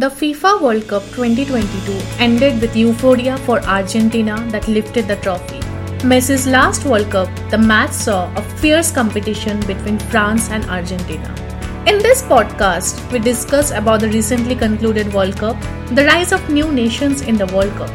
The 0.00 0.10
FIFA 0.10 0.60
World 0.60 0.88
Cup 0.88 1.04
2022 1.12 1.92
ended 2.22 2.60
with 2.60 2.76
euphoria 2.76 3.38
for 3.38 3.60
Argentina 3.64 4.36
that 4.50 4.68
lifted 4.68 5.08
the 5.08 5.16
trophy. 5.16 5.60
Messi's 6.10 6.46
last 6.46 6.84
World 6.84 7.10
Cup, 7.10 7.30
the 7.50 7.56
match 7.56 7.92
saw 7.92 8.30
a 8.36 8.42
fierce 8.42 8.92
competition 8.92 9.58
between 9.60 9.98
France 9.98 10.50
and 10.50 10.66
Argentina. 10.66 11.34
In 11.86 11.96
this 12.02 12.20
podcast, 12.20 13.00
we 13.10 13.20
discuss 13.20 13.70
about 13.70 14.00
the 14.00 14.10
recently 14.10 14.54
concluded 14.54 15.14
World 15.14 15.38
Cup, 15.38 15.58
the 15.94 16.04
rise 16.04 16.30
of 16.30 16.50
new 16.50 16.70
nations 16.70 17.22
in 17.22 17.38
the 17.38 17.46
World 17.46 17.72
Cup. 17.76 17.90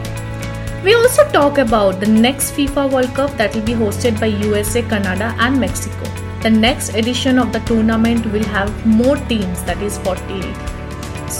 We 0.84 0.96
also 0.96 1.30
talk 1.30 1.60
about 1.60 2.00
the 2.00 2.08
next 2.08 2.54
FIFA 2.54 2.92
World 2.92 3.14
Cup 3.14 3.38
that 3.38 3.54
will 3.54 3.62
be 3.62 3.74
hosted 3.74 4.20
by 4.20 4.34
USA, 4.48 4.82
Canada, 4.82 5.36
and 5.38 5.60
Mexico. 5.60 6.12
The 6.42 6.50
next 6.50 6.96
edition 6.96 7.38
of 7.38 7.54
the 7.54 7.60
tournament 7.60 8.26
will 8.34 8.46
have 8.46 8.88
more 8.88 9.18
teams, 9.28 9.64
that 9.66 9.80
is 9.84 10.00
48. 10.00 10.71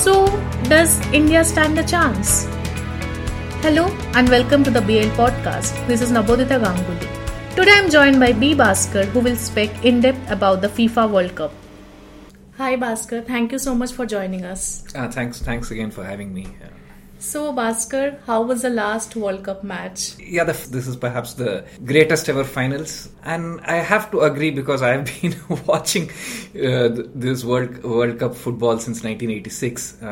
So, 0.02 0.26
does 0.64 1.00
India 1.14 1.46
stand 1.46 1.78
a 1.78 1.84
chance? 1.84 2.46
Hello 3.66 3.86
and 4.16 4.28
welcome 4.30 4.64
to 4.64 4.72
the 4.72 4.82
BL 4.82 5.12
podcast. 5.18 5.76
This 5.86 6.02
is 6.02 6.12
Nabodita 6.12 6.58
Ganguly. 6.64 7.10
Today 7.56 7.76
I'm 7.76 7.88
joined 7.88 8.20
by 8.20 8.32
B. 8.34 8.56
Bhaskar 8.56 9.06
who 9.10 9.20
will 9.20 9.36
speak 9.36 9.70
in 9.86 10.02
depth 10.02 10.32
about 10.32 10.62
the 10.62 10.70
FIFA 10.70 11.12
World 11.12 11.36
Cup. 11.36 11.52
Hi 12.58 12.76
Bhaskar, 12.78 13.28
thank 13.28 13.52
you 13.52 13.60
so 13.60 13.76
much 13.76 13.92
for 13.92 14.08
joining 14.08 14.44
us. 14.44 14.84
Uh, 14.96 15.08
thanks, 15.08 15.40
thanks 15.40 15.70
again 15.70 15.92
for 15.92 16.04
having 16.04 16.34
me. 16.34 16.48
So 17.22 17.54
Bhaskar, 17.54 18.18
how 18.26 18.42
was 18.42 18.64
the 18.64 18.72
last 18.72 19.16
World 19.16 19.44
Cup 19.44 19.64
match? 19.64 20.18
yeah, 20.18 20.44
the, 20.44 20.54
this 20.54 20.88
is 20.88 20.96
perhaps 20.96 21.36
the 21.36 21.64
greatest 21.86 22.28
ever 22.28 22.44
finals, 22.44 23.10
and 23.24 23.62
I 23.62 23.76
have 23.76 24.10
to 24.10 24.22
agree 24.22 24.50
because 24.50 24.82
I've 24.82 25.06
been 25.22 25.36
watching 25.68 26.10
uh, 26.10 26.90
this 27.14 27.44
World 27.44 27.84
World 27.84 28.18
Cup 28.18 28.34
football 28.34 28.80
since 28.80 29.04
1986. 29.04 30.02
Uh, 30.02 30.06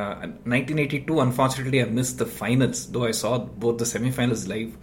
1982, 0.46 1.20
unfortunately, 1.20 1.82
I 1.82 1.86
missed 1.86 2.20
the 2.20 2.28
finals, 2.28 2.86
though 2.92 3.06
I 3.06 3.12
saw 3.12 3.40
both 3.40 3.80
the 3.80 3.88
semi-finals 3.88 4.48
live. 4.48 4.78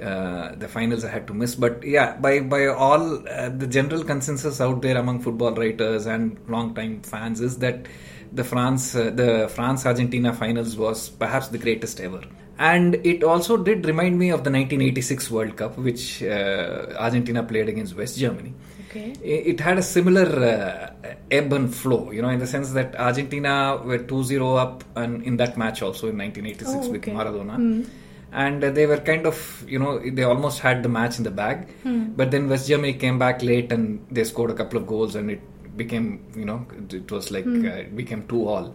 Uh, 0.00 0.54
the 0.54 0.68
finals 0.68 1.04
I 1.04 1.10
had 1.10 1.26
to 1.26 1.34
miss, 1.34 1.56
but 1.56 1.82
yeah, 1.82 2.16
by 2.16 2.40
by 2.40 2.68
all 2.68 3.28
uh, 3.28 3.48
the 3.48 3.66
general 3.66 4.04
consensus 4.04 4.60
out 4.60 4.82
there 4.82 4.96
among 4.96 5.20
football 5.20 5.52
writers 5.52 6.06
and 6.06 6.38
long-time 6.48 7.02
fans 7.02 7.40
is 7.40 7.58
that 7.58 7.86
the 8.32 8.44
France 8.44 8.94
uh, 8.94 9.10
the 9.10 9.48
France 9.48 9.86
Argentina 9.86 10.32
finals 10.32 10.76
was 10.76 11.08
perhaps 11.08 11.48
the 11.48 11.58
greatest 11.58 12.00
ever, 12.00 12.22
and 12.58 12.94
it 13.04 13.22
also 13.24 13.56
did 13.56 13.86
remind 13.86 14.18
me 14.18 14.30
of 14.30 14.44
the 14.44 14.50
1986 14.50 15.30
World 15.30 15.56
Cup, 15.56 15.76
which 15.78 16.22
uh, 16.22 16.86
Argentina 16.98 17.42
played 17.42 17.68
against 17.68 17.96
West 17.96 18.18
Germany. 18.18 18.54
Okay. 18.90 19.12
It 19.22 19.60
had 19.60 19.78
a 19.78 19.82
similar 19.82 20.26
uh, 20.44 21.10
ebb 21.30 21.52
and 21.52 21.72
flow, 21.72 22.10
you 22.10 22.22
know, 22.22 22.28
in 22.28 22.40
the 22.40 22.46
sense 22.46 22.72
that 22.72 22.96
Argentina 22.98 23.80
were 23.84 23.98
2-0 23.98 24.58
up 24.58 24.82
and 24.96 25.22
in 25.22 25.36
that 25.36 25.56
match 25.56 25.80
also 25.80 26.08
in 26.08 26.18
1986 26.18 26.70
Oh, 26.86 26.90
with 26.90 27.00
okay. 27.02 27.12
Maradona 27.12 27.86
and 28.32 28.62
uh, 28.64 28.70
they 28.70 28.86
were 28.86 28.96
kind 28.98 29.26
of 29.26 29.64
you 29.68 29.78
know 29.78 29.98
they 30.10 30.22
almost 30.22 30.60
had 30.60 30.82
the 30.84 30.88
match 30.88 31.18
in 31.18 31.24
the 31.24 31.30
bag 31.30 31.68
but 32.16 32.30
then 32.30 32.48
west 32.48 32.68
germany 32.68 32.92
came 32.94 33.18
back 33.18 33.42
late 33.42 33.72
and 33.72 34.04
they 34.10 34.22
scored 34.22 34.50
a 34.52 34.54
couple 34.54 34.78
of 34.78 34.86
goals 34.86 35.16
and 35.16 35.32
it 35.32 35.40
became 35.82 36.06
you 36.42 36.46
know 36.50 36.58
it, 37.00 37.10
was 37.16 37.30
like 37.36 37.46
uh, 37.46 37.82
it 37.84 37.96
became 38.02 38.22
two 38.32 38.42
all. 38.52 38.68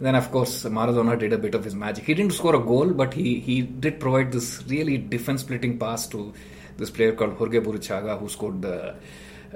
Then 0.00 0.14
of 0.20 0.30
course 0.34 0.54
maradona 0.78 1.18
did 1.22 1.32
a 1.38 1.40
bit 1.46 1.54
of 1.58 1.64
his 1.68 1.74
magic. 1.84 2.04
He 2.10 2.14
didn't 2.14 2.36
score 2.40 2.56
a 2.60 2.64
goal 2.72 2.92
but 3.02 3.14
he 3.20 3.40
he 3.48 3.56
did 3.86 4.00
provide 4.04 4.30
this 4.36 4.50
really 4.74 4.96
defense 5.14 5.42
splitting 5.46 5.78
pass 5.84 6.06
to 6.14 6.32
this 6.78 6.90
player 6.96 7.12
called 7.20 7.34
jorge 7.38 7.60
burruchaga 7.68 8.18
who 8.20 8.28
scored 8.34 8.58
the 8.66 8.76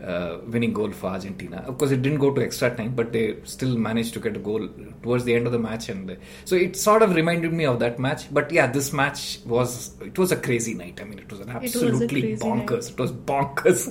uh, 0.00 0.38
winning 0.46 0.72
goal 0.72 0.90
for 0.92 1.08
Argentina. 1.08 1.62
Of 1.66 1.78
course, 1.78 1.90
it 1.90 2.02
didn't 2.02 2.18
go 2.18 2.32
to 2.32 2.42
extra 2.42 2.74
time, 2.74 2.94
but 2.94 3.12
they 3.12 3.36
still 3.44 3.76
managed 3.76 4.14
to 4.14 4.20
get 4.20 4.36
a 4.36 4.38
goal 4.38 4.68
towards 5.02 5.24
the 5.24 5.34
end 5.34 5.46
of 5.46 5.52
the 5.52 5.58
match, 5.58 5.88
and 5.88 6.10
uh, 6.10 6.14
so 6.44 6.56
it 6.56 6.76
sort 6.76 7.02
of 7.02 7.14
reminded 7.14 7.52
me 7.52 7.64
of 7.66 7.78
that 7.80 7.98
match. 7.98 8.32
But 8.32 8.50
yeah, 8.50 8.66
this 8.66 8.92
match 8.92 9.40
was 9.44 9.92
it 10.00 10.18
was 10.18 10.32
a 10.32 10.36
crazy 10.36 10.74
night. 10.74 10.98
I 11.00 11.04
mean, 11.04 11.18
it 11.18 11.30
was 11.30 11.40
an 11.40 11.52
was 11.52 11.64
absolutely 11.64 12.22
crazy 12.22 12.42
bonkers. 12.42 12.90
It 12.90 12.98
was 12.98 13.12
bonkers. 13.12 13.82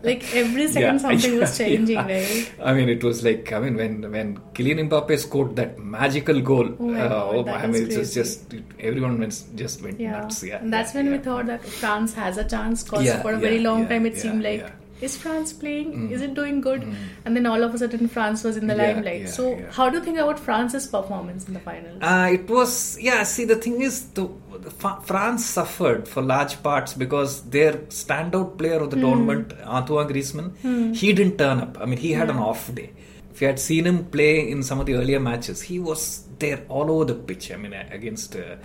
Like 0.04 0.34
every 0.34 0.68
second 0.68 0.82
Yeah, 0.82 0.98
something 0.98 1.38
was 1.38 1.56
changing, 1.58 1.94
yeah. 1.96 2.06
right? 2.06 2.52
I 2.62 2.72
mean, 2.74 2.88
it 2.88 3.02
was 3.04 3.24
like 3.24 3.52
I 3.52 3.58
mean 3.60 3.76
when 3.76 4.10
when 4.10 4.36
Kylian 4.54 4.88
Mbappe 4.88 5.18
scored 5.18 5.56
that 5.56 5.78
magical 5.78 6.40
goal. 6.40 6.74
Oh 6.78 6.94
uh, 6.94 7.08
God, 7.08 7.48
oh, 7.48 7.52
I 7.52 7.66
was 7.66 7.80
mean, 7.80 7.90
it 7.90 7.98
was 7.98 8.14
just 8.14 8.54
everyone 8.78 9.18
went 9.18 9.42
just 9.54 9.82
went 9.82 10.00
Yeah. 10.00 10.12
nuts. 10.12 10.42
Yeah, 10.42 10.58
and 10.58 10.72
that's 10.72 10.94
yeah, 10.94 11.00
when 11.02 11.10
we 11.10 11.16
yeah. 11.16 11.22
thought 11.22 11.46
that 11.46 11.64
France 11.64 12.14
has 12.14 12.38
a 12.38 12.44
chance 12.44 12.82
because 12.82 13.04
Yeah, 13.04 13.22
for 13.22 13.30
a 13.30 13.34
yeah, 13.34 13.40
very 13.40 13.58
long 13.60 13.82
yeah, 13.82 13.88
time 13.88 14.06
it 14.06 14.14
yeah, 14.14 14.20
seemed 14.22 14.42
like 14.42 14.60
yeah. 14.60 14.70
Is 15.00 15.16
France 15.16 15.52
playing? 15.52 16.10
Is 16.10 16.22
it 16.22 16.34
doing 16.34 16.60
good? 16.60 16.82
And 17.24 17.36
then 17.36 17.46
all 17.46 17.62
of 17.62 17.74
a 17.74 17.78
sudden 17.78 18.08
France 18.08 18.44
was 18.44 18.56
in 18.56 18.66
the 18.66 18.76
Yeah, 18.76 18.82
limelight. 18.92 19.20
yeah, 19.22 19.26
so 19.28 19.50
yeah. 19.58 19.70
how 19.70 19.88
do 19.90 19.98
you 19.98 20.04
think 20.04 20.18
about 20.18 20.38
France's 20.38 20.86
performance 20.86 21.46
in 21.48 21.54
the 21.54 21.60
finals? 21.60 21.98
Uh, 22.02 22.28
it 22.32 22.48
was 22.48 22.98
yeah. 23.00 23.22
See, 23.22 23.44
the 23.44 23.56
thing 23.56 23.80
is, 23.82 24.06
the, 24.10 24.28
the 24.58 24.70
France 24.70 25.44
suffered 25.46 26.06
for 26.08 26.22
large 26.22 26.62
parts 26.62 26.94
because 26.94 27.42
their 27.50 27.74
standout 28.00 28.58
player 28.58 28.80
of 28.80 28.90
the 28.90 28.96
Hmm. 28.96 29.02
tournament, 29.02 29.52
Antoine 29.64 30.08
Griezmann, 30.08 30.94
he 30.94 31.12
didn't 31.12 31.38
turn 31.38 31.60
up. 31.60 31.78
I 31.80 31.86
mean, 31.86 31.98
he 31.98 32.12
had 32.12 32.30
an 32.30 32.36
off 32.38 32.74
day. 32.74 32.90
If 33.32 33.40
you 33.40 33.46
had 33.46 33.58
seen 33.58 33.86
him 33.86 34.04
play 34.06 34.50
in 34.50 34.62
some 34.62 34.80
of 34.80 34.86
the 34.86 34.94
earlier 34.94 35.20
matches, 35.20 35.62
he 35.62 35.78
was 35.78 36.24
there 36.38 36.62
all 36.68 36.90
over 36.90 37.04
the 37.06 37.14
pitch. 37.14 37.50
I 37.52 37.56
mean, 37.56 37.72
against 37.72 38.36
uh, 38.36 38.56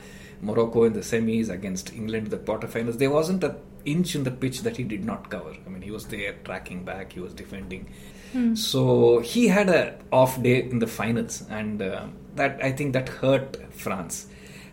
Morocco 0.41 0.83
in 0.83 0.93
the 0.93 0.99
semis, 0.99 1.49
against 1.49 1.93
England 1.93 2.25
in 2.27 2.31
the 2.31 2.37
quarterfinals, 2.37 2.97
there 2.97 3.09
wasn't 3.11 3.43
an 3.45 3.55
inch 3.85 4.15
in 4.15 4.23
the 4.23 4.31
pitch 4.31 4.61
that 4.61 4.77
he 4.77 4.83
did 4.83 5.05
not 5.05 5.29
cover. 5.29 5.53
I 5.65 5.69
mean, 5.69 5.81
he 5.81 5.91
was 5.91 6.05
there 6.07 6.33
tracking 6.43 6.83
back, 6.83 7.13
he 7.13 7.19
was 7.19 7.33
defending. 7.33 7.87
So 8.55 9.19
he 9.19 9.47
had 9.47 9.69
a 9.69 9.95
off 10.11 10.41
day 10.43 10.61
in 10.63 10.79
the 10.79 10.87
finals, 10.87 11.45
and 11.49 11.81
uh, 11.81 12.07
that 12.35 12.59
I 12.61 12.73
think 12.73 12.91
that 12.93 13.07
hurt 13.07 13.55
France. 13.73 14.27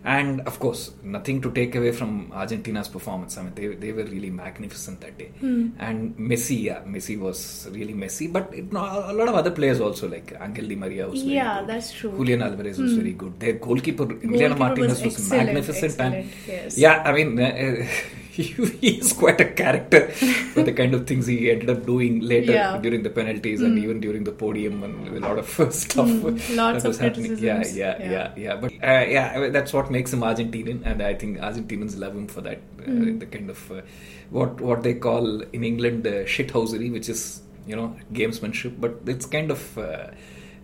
And 0.04 0.40
of 0.40 0.58
course, 0.58 0.90
nothing 1.04 1.40
to 1.42 1.52
take 1.52 1.76
away 1.76 1.92
from 1.92 2.32
Argentina's 2.32 2.88
performance. 2.88 3.38
I 3.38 3.42
mean, 3.44 3.54
they, 3.54 3.68
they 3.68 3.92
were 3.92 4.02
really 4.02 4.30
magnificent 4.30 5.00
that 5.02 5.16
day. 5.16 5.30
And 5.40 6.16
Messi, 6.16 6.64
yeah, 6.64 6.80
Messi 6.82 7.16
was 7.20 7.68
really 7.70 7.94
Messi. 7.94 8.32
But 8.32 8.52
it, 8.52 8.72
no, 8.72 8.80
a 8.80 9.12
lot 9.12 9.28
of 9.28 9.36
other 9.36 9.52
players 9.52 9.80
also, 9.80 10.08
like 10.08 10.36
Angel 10.40 10.66
Di 10.66 10.74
Maria 10.74 11.06
was 11.06 11.22
very 11.22 11.36
Yeah, 11.36 11.60
good. 11.60 11.68
that's 11.68 11.92
true. 11.92 12.10
Julian 12.16 12.42
Alvarez 12.42 12.80
was 12.80 12.94
very 12.94 13.12
good. 13.12 13.38
Their 13.38 13.52
goalkeeper, 13.52 14.06
Emiliano 14.06 14.58
Martinez, 14.58 15.00
was, 15.04 15.14
excellent, 15.14 15.44
magnificent. 15.46 16.00
and 16.00 16.14
excellent, 16.16 16.48
yes. 16.48 16.78
yeah, 16.78 17.02
I 17.06 17.12
mean, 17.12 17.38
uh, 17.38 17.86
he, 18.36 18.88
is 18.98 19.12
quite 19.12 19.40
a 19.40 19.44
character 19.60 20.08
for 20.54 20.62
the 20.62 20.72
kind 20.72 20.94
of 20.94 21.06
things 21.06 21.26
he 21.26 21.50
ended 21.50 21.68
up 21.68 21.84
doing 21.84 22.20
later 22.20 22.52
Yeah. 22.52 22.78
During 22.78 23.02
the 23.02 23.10
penalties 23.10 23.60
and 23.60 23.78
even 23.78 24.00
during 24.00 24.24
the 24.24 24.32
podium 24.32 24.82
and 24.82 25.16
a 25.16 25.20
lot 25.20 25.38
of 25.38 25.48
stuff 25.74 26.08
Mm, 26.08 26.56
lots 26.56 26.56
that 26.56 26.76
of 26.76 26.84
was 26.84 26.98
happening. 26.98 27.36
Yeah, 27.38 27.62
yeah, 27.66 27.96
Yeah. 28.00 28.10
yeah, 28.10 28.32
yeah. 28.44 28.56
But 28.56 28.72
uh, 28.72 29.04
yeah, 29.16 29.48
that's 29.50 29.72
what 29.72 29.90
makes 29.90 30.12
him 30.12 30.20
Argentinian, 30.20 30.80
and 30.84 31.02
I 31.02 31.14
think 31.14 31.38
Argentinians 31.38 31.98
love 31.98 32.16
him 32.16 32.26
for 32.26 32.40
that. 32.42 32.60
Uh, 32.80 32.90
Hmm. 32.90 33.18
The 33.18 33.26
kind 33.26 33.50
of 33.50 33.70
uh, 33.70 33.82
what 34.30 34.60
what 34.60 34.82
they 34.82 34.94
call 34.94 35.42
in 35.42 35.62
England 35.72 36.06
uh, 36.06 36.24
shithousery, 36.36 36.90
which 36.96 37.08
is 37.08 37.42
you 37.66 37.76
know 37.76 37.94
gamesmanship, 38.12 38.80
but 38.80 38.96
it's 39.06 39.26
kind 39.26 39.50
of. 39.50 39.78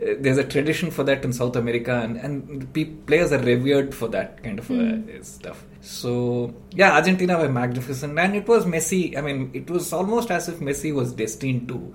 There's 0.00 0.38
a 0.38 0.44
tradition 0.44 0.91
for 0.92 1.03
that 1.04 1.25
in 1.25 1.32
South 1.32 1.56
America, 1.56 1.92
and 2.03 2.16
and 2.19 2.72
pe- 2.72 2.84
players 2.84 3.32
are 3.32 3.41
revered 3.41 3.94
for 3.94 4.09
that 4.09 4.42
kind 4.44 4.59
of 4.60 4.70
uh, 4.70 4.75
Hmm. 4.75 5.22
stuff. 5.22 5.64
So 5.81 6.54
yeah, 6.72 6.92
Argentina 6.92 7.38
were 7.38 7.48
magnificent, 7.48 8.16
and 8.19 8.37
it 8.37 8.47
was 8.47 8.64
Messi. 8.64 9.16
I 9.16 9.20
mean, 9.22 9.50
it 9.54 9.69
was 9.70 9.92
almost 9.92 10.31
as 10.31 10.48
if 10.48 10.60
Messi 10.60 10.94
was 10.94 11.12
destined 11.12 11.66
to 11.69 11.94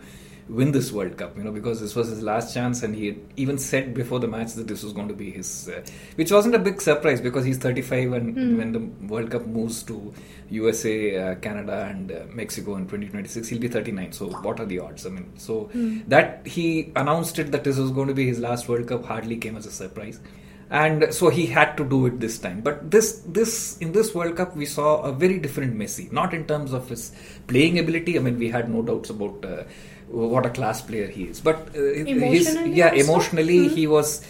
win 0.49 0.71
this 0.71 0.91
World 0.91 1.17
Cup, 1.17 1.37
you 1.37 1.43
know, 1.43 1.51
because 1.51 1.79
this 1.79 1.95
was 1.95 2.09
his 2.09 2.21
last 2.21 2.53
chance, 2.53 2.83
and 2.83 2.95
he 2.95 3.07
had 3.07 3.19
even 3.37 3.57
said 3.57 3.93
before 3.93 4.19
the 4.19 4.27
match 4.27 4.53
that 4.53 4.67
this 4.67 4.83
was 4.83 4.93
going 4.93 5.07
to 5.07 5.13
be 5.13 5.31
his, 5.31 5.69
uh, 5.69 5.81
which 6.15 6.31
wasn't 6.31 6.55
a 6.55 6.59
big 6.59 6.81
surprise 6.81 7.21
because 7.21 7.45
he's 7.45 7.57
35, 7.57 8.13
and 8.13 8.57
when 8.57 8.71
the 8.71 8.79
World 9.07 9.31
Cup 9.31 9.45
moves 9.45 9.83
to 9.83 10.13
USA, 10.49 11.17
uh, 11.17 11.35
Canada, 11.35 11.87
and 11.89 12.11
uh, 12.11 12.23
Mexico 12.33 12.75
in 12.75 12.83
2026, 12.83 13.47
he'll 13.47 13.59
be 13.59 13.67
39. 13.67 14.11
So 14.11 14.29
what 14.29 14.59
are 14.59 14.65
the 14.65 14.79
odds? 14.79 15.05
I 15.05 15.09
mean, 15.09 15.31
so 15.37 15.69
that 16.07 16.45
he 16.45 16.91
announced 16.95 17.39
it 17.39 17.51
that 17.51 17.63
this 17.63 17.77
was 17.77 17.91
going 17.91 18.07
to 18.09 18.13
be 18.13 18.27
his 18.27 18.39
last 18.39 18.67
World 18.67 18.87
Cup 18.87 19.05
hardly 19.05 19.37
came 19.37 19.55
as 19.55 19.65
a 19.65 19.71
surprise. 19.71 20.19
And 20.69 21.13
so 21.13 21.29
he 21.29 21.45
had 21.45 21.77
to 21.77 21.85
do 21.85 22.07
it 22.07 22.19
this 22.19 22.39
time. 22.39 22.61
But 22.61 22.89
this 22.89 23.21
this 23.27 23.77
in 23.77 23.91
this 23.91 24.15
world 24.15 24.35
cup 24.35 24.55
we 24.55 24.65
saw 24.65 25.01
a 25.01 25.11
very 25.11 25.37
different 25.37 25.77
messi 25.77 26.11
not 26.11 26.33
in 26.33 26.47
terms 26.47 26.73
of 26.73 26.89
his 26.89 27.11
playing 27.45 27.77
ability. 27.77 28.17
I 28.17 28.21
mean 28.21 28.39
we 28.39 28.49
had 28.49 28.71
no 28.71 28.81
doubts 28.81 29.11
about 29.11 29.45
uh, 29.45 29.65
what 30.07 30.45
a 30.45 30.49
class 30.49 30.81
player 30.81 31.07
he 31.07 31.23
is 31.23 31.39
but 31.41 31.55
uh, 31.75 31.81
his 31.81 32.57
yeah 32.65 32.89
also? 32.89 33.03
emotionally 33.03 33.67
he 33.67 33.87
was 33.87 34.25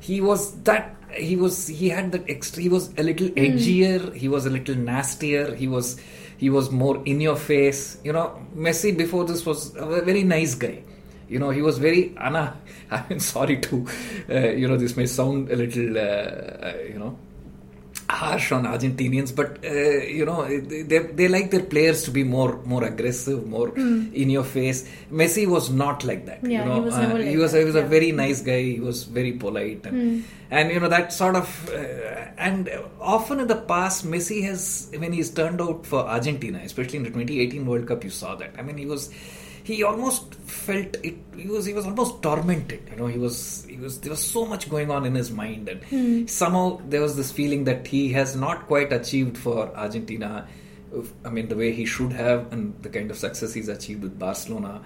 he 0.00 0.20
was 0.20 0.54
that 0.62 0.94
he 1.12 1.36
was 1.36 1.66
he 1.66 1.88
had 1.88 2.12
that 2.12 2.28
extra 2.28 2.62
he 2.62 2.68
was 2.68 2.90
a 2.98 3.02
little 3.02 3.28
edgier 3.30 4.14
he 4.14 4.28
was 4.28 4.46
a 4.46 4.50
little 4.50 4.74
nastier 4.74 5.54
he 5.54 5.68
was 5.68 5.98
he 6.36 6.50
was 6.50 6.70
more 6.70 7.02
in 7.04 7.20
your 7.20 7.36
face 7.36 7.98
you 8.04 8.12
know 8.12 8.40
messi 8.54 8.96
before 8.96 9.24
this 9.24 9.44
was 9.46 9.74
a 9.76 10.02
very 10.02 10.22
nice 10.22 10.54
guy 10.54 10.82
you 11.28 11.38
know 11.38 11.50
he 11.50 11.62
was 11.62 11.78
very 11.78 12.14
Anna. 12.18 12.56
I 12.90 13.04
mean, 13.08 13.20
sorry 13.20 13.58
to, 13.58 13.86
uh, 14.30 14.48
you 14.48 14.66
know, 14.66 14.76
this 14.76 14.96
may 14.96 15.06
sound 15.06 15.50
a 15.50 15.56
little, 15.56 15.98
uh, 15.98 16.00
uh, 16.00 16.74
you 16.88 16.98
know, 16.98 17.18
harsh 18.10 18.52
on 18.52 18.64
Argentinians, 18.64 19.34
but 19.34 19.64
uh, 19.64 19.68
you 19.68 20.24
know 20.24 20.46
they, 20.46 20.98
they 20.98 21.28
like 21.28 21.50
their 21.50 21.62
players 21.62 22.02
to 22.04 22.10
be 22.10 22.24
more 22.24 22.60
more 22.64 22.84
aggressive, 22.84 23.46
more 23.46 23.74
in 23.76 24.30
your 24.30 24.44
face. 24.44 24.88
Messi 25.12 25.46
was 25.46 25.70
not 25.70 26.04
like 26.04 26.24
that. 26.26 26.42
Yeah, 26.42 26.60
you 26.60 26.64
know, 26.64 26.74
he 26.74 26.80
was 26.80 26.96
never 26.96 27.12
uh, 27.12 27.18
like 27.18 27.28
he 27.28 27.36
was 27.36 27.52
that, 27.52 27.58
he 27.58 27.64
was 27.64 27.74
a 27.74 27.78
yeah. 27.78 27.84
Hmm. 27.84 27.90
very 27.90 28.12
nice 28.12 28.40
guy. 28.42 28.62
He 28.62 28.80
was 28.80 29.04
very 29.04 29.32
polite, 29.32 29.84
and, 29.86 30.24
and 30.50 30.70
you 30.70 30.80
know 30.80 30.88
that 30.88 31.12
sort 31.12 31.36
of. 31.36 31.70
Uh, 31.70 32.26
and 32.38 32.70
often 33.00 33.40
in 33.40 33.46
the 33.48 33.56
past, 33.56 34.06
Messi 34.06 34.42
has 34.44 34.90
when 34.96 35.12
he's 35.12 35.30
turned 35.30 35.60
out 35.60 35.84
for 35.84 36.00
Argentina, 36.00 36.60
especially 36.64 36.98
in 36.98 37.02
the 37.02 37.10
2018 37.10 37.66
World 37.66 37.86
Cup, 37.86 38.04
you 38.04 38.10
saw 38.10 38.34
that. 38.36 38.54
I 38.58 38.62
mean, 38.62 38.78
he 38.78 38.86
was 38.86 39.10
he 39.68 39.82
almost 39.82 40.34
felt 40.34 40.96
it 41.08 41.16
he 41.36 41.46
was 41.54 41.66
he 41.70 41.74
was 41.78 41.86
almost 41.88 42.22
tormented 42.26 42.82
you 42.90 42.96
know 42.98 43.08
he 43.14 43.18
was 43.24 43.66
he 43.68 43.76
was 43.84 44.00
there 44.00 44.12
was 44.16 44.22
so 44.36 44.44
much 44.52 44.68
going 44.74 44.90
on 44.90 45.04
in 45.08 45.14
his 45.14 45.30
mind 45.30 45.68
and 45.72 45.84
hmm. 45.90 46.26
somehow 46.26 46.66
there 46.92 47.02
was 47.06 47.16
this 47.16 47.30
feeling 47.40 47.64
that 47.64 47.86
he 47.86 48.02
has 48.12 48.34
not 48.44 48.66
quite 48.66 48.94
achieved 49.00 49.36
for 49.46 49.58
argentina 49.86 50.30
i 51.24 51.30
mean 51.36 51.48
the 51.48 51.58
way 51.62 51.70
he 51.80 51.84
should 51.96 52.14
have 52.20 52.50
and 52.52 52.82
the 52.86 52.92
kind 52.96 53.10
of 53.10 53.18
success 53.26 53.52
he's 53.52 53.68
achieved 53.76 54.02
with 54.02 54.18
barcelona 54.18 54.80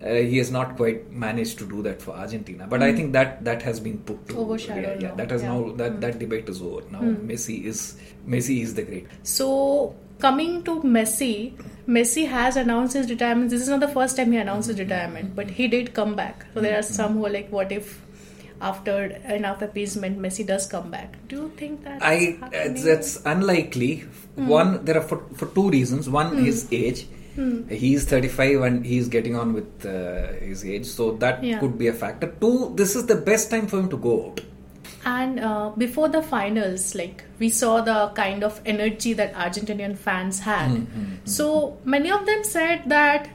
uh, 0.00 0.14
he 0.32 0.36
has 0.38 0.50
not 0.50 0.76
quite 0.76 1.10
managed 1.10 1.58
to 1.58 1.66
do 1.68 1.82
that 1.82 2.00
for 2.00 2.12
Argentina, 2.12 2.68
but 2.68 2.84
I 2.84 2.90
hmm. 2.90 2.96
think 2.96 3.12
that 3.14 3.44
that 3.44 3.62
has 3.62 3.80
been 3.80 3.98
put 3.98 4.28
to 4.28 4.36
Overshadowed 4.38 4.84
Yeah, 4.84 4.92
yeah, 5.00 5.08
now. 5.08 5.14
that 5.16 5.32
has 5.32 5.42
Yeah. 5.42 5.54
now 5.54 5.72
that 5.72 5.92
hmm. 5.94 6.00
that 6.04 6.20
debate 6.20 6.48
is 6.52 6.60
over. 6.62 6.82
Now 6.92 7.00
Messi 7.30 7.56
is 7.64 7.80
Messi 8.34 8.62
is 8.66 8.76
the 8.76 8.84
great. 8.90 9.08
So 9.24 9.96
coming 10.20 10.62
to 10.68 10.76
Messi, 10.82 11.34
Messi 11.88 12.28
has 12.28 12.56
announced 12.56 12.94
his 12.94 13.08
retirement. 13.08 13.48
This 13.50 13.62
is 13.62 13.68
not 13.68 13.80
the 13.80 13.88
first 13.88 14.16
time 14.16 14.32
he 14.32 14.38
announced 14.38 14.68
his 14.68 14.78
retirement, 14.78 15.34
but 15.34 15.50
he 15.50 15.68
did 15.68 15.94
come 15.94 16.14
back. 16.14 16.44
So 16.52 16.60
there 16.60 16.78
are 16.78 16.82
some 16.82 17.14
who 17.14 17.24
are 17.26 17.30
like, 17.30 17.50
what 17.50 17.72
if 17.72 18.02
after 18.60 19.04
enough 19.38 19.62
appeasement, 19.62 20.18
Messi 20.18 20.46
does 20.46 20.66
come 20.66 20.90
back? 20.90 21.16
Do 21.28 21.36
you 21.36 21.52
think 21.56 21.84
that 21.84 22.02
I 22.02 22.36
uh, 22.42 22.48
that's 22.84 23.24
unlikely. 23.24 24.04
Hmm. 24.36 24.48
One, 24.48 24.84
there 24.84 24.98
are 24.98 25.02
for, 25.02 25.22
for 25.34 25.46
two 25.46 25.70
reasons. 25.70 26.10
One, 26.10 26.36
his 26.44 26.68
age. 26.72 27.06
Hmm. 27.36 27.68
He's 27.68 28.04
35 28.04 28.62
and 28.62 28.84
he's 28.84 29.08
getting 29.08 29.36
on 29.36 29.52
with 29.54 29.86
uh, 29.86 30.32
his 30.44 30.64
age, 30.64 30.86
so 30.86 31.12
that 31.18 31.42
Yeah. 31.42 31.60
could 31.60 31.78
be 31.78 31.86
a 31.86 31.92
factor. 31.92 32.34
Two, 32.40 32.72
this 32.74 32.96
is 32.96 33.06
the 33.06 33.14
best 33.14 33.48
time 33.50 33.66
for 33.68 33.78
him 33.78 33.88
to 33.90 33.96
go 33.96 34.26
out. 34.26 34.40
And 35.08 35.40
uh, 35.48 35.70
before 35.82 36.08
the 36.14 36.20
finals, 36.22 36.86
like 37.00 37.24
we 37.38 37.48
saw 37.58 37.80
the 37.80 37.98
kind 38.14 38.44
of 38.48 38.60
energy 38.74 39.12
that 39.20 39.34
Argentinian 39.44 39.96
fans 40.06 40.40
had. 40.40 40.70
Hmm, 40.70 41.04
So 41.24 41.78
many 41.84 42.10
of 42.16 42.26
them 42.26 42.42
said 42.48 42.82
that 42.94 43.30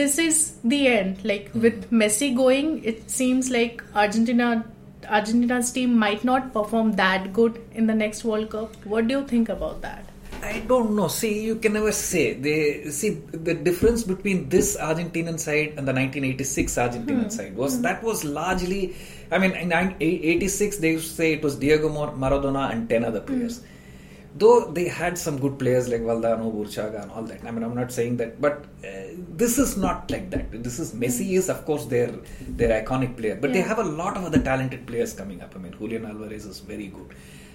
this 0.00 0.16
is 0.18 0.38
the 0.74 0.80
end. 0.92 1.24
Like 1.32 1.50
Hmm. 1.50 1.60
with 1.66 1.90
Messi 2.02 2.30
going, 2.40 2.70
it 2.94 3.10
seems 3.18 3.50
like 3.58 3.82
Argentina, 4.04 4.48
Argentina's 5.20 5.72
team 5.78 5.98
might 5.98 6.24
not 6.32 6.52
perform 6.54 6.92
that 7.02 7.32
good 7.40 7.60
in 7.82 7.86
the 7.92 7.94
next 8.04 8.24
World 8.24 8.50
Cup. 8.50 8.74
What 8.94 9.08
do 9.08 9.18
you 9.18 9.24
think 9.34 9.48
about 9.56 9.82
that? 9.82 10.02
I 10.46 10.54
don't 10.70 10.94
know. 10.96 11.08
See, 11.08 11.34
you 11.42 11.56
can 11.66 11.72
never 11.74 11.92
say. 11.98 12.24
They 12.46 12.56
see 12.96 13.10
the 13.50 13.54
difference 13.68 14.02
between 14.14 14.48
this 14.56 14.72
Argentinian 14.88 15.38
side 15.44 15.74
and 15.76 15.88
the 15.88 15.94
1986 16.00 16.74
Argentinian 16.86 17.30
side 17.38 17.54
was 17.56 17.78
that 17.90 18.02
was 18.02 18.24
largely. 18.40 18.82
I 19.30 19.38
mean, 19.38 19.52
in 19.52 19.72
86 19.72 20.76
they 20.78 20.92
used 20.92 21.10
to 21.10 21.14
say 21.14 21.32
it 21.32 21.42
was 21.42 21.56
Diego 21.56 21.88
Mar- 21.88 22.12
Maradona 22.12 22.70
and 22.72 22.88
ten 22.88 23.04
other 23.04 23.20
players. 23.20 23.62
Though 24.38 24.70
they 24.70 24.86
had 24.86 25.16
some 25.16 25.38
good 25.38 25.58
players 25.58 25.88
like 25.88 26.02
Valdano, 26.02 26.52
Burchaga, 26.54 27.02
and 27.02 27.10
all 27.10 27.22
that. 27.22 27.42
I 27.44 27.50
mean, 27.50 27.62
I'm 27.62 27.74
not 27.74 27.90
saying 27.90 28.18
that, 28.18 28.38
but 28.38 28.66
uh, 28.84 28.88
this 29.42 29.56
is 29.58 29.78
not 29.78 30.10
like 30.10 30.28
that. 30.30 30.62
This 30.62 30.78
is 30.78 30.92
Messi 30.92 31.32
is 31.38 31.48
of 31.48 31.64
course 31.64 31.86
their 31.86 32.10
their 32.46 32.82
iconic 32.82 33.16
player, 33.16 33.38
but 33.40 33.54
they 33.54 33.62
have 33.62 33.78
a 33.78 33.84
lot 33.84 34.16
of 34.18 34.24
other 34.24 34.38
talented 34.50 34.86
players 34.86 35.14
coming 35.14 35.40
up. 35.40 35.54
I 35.56 35.58
mean, 35.58 35.72
Julian 35.78 36.04
Alvarez 36.04 36.44
is 36.44 36.60
very 36.60 36.88
good. 36.88 37.14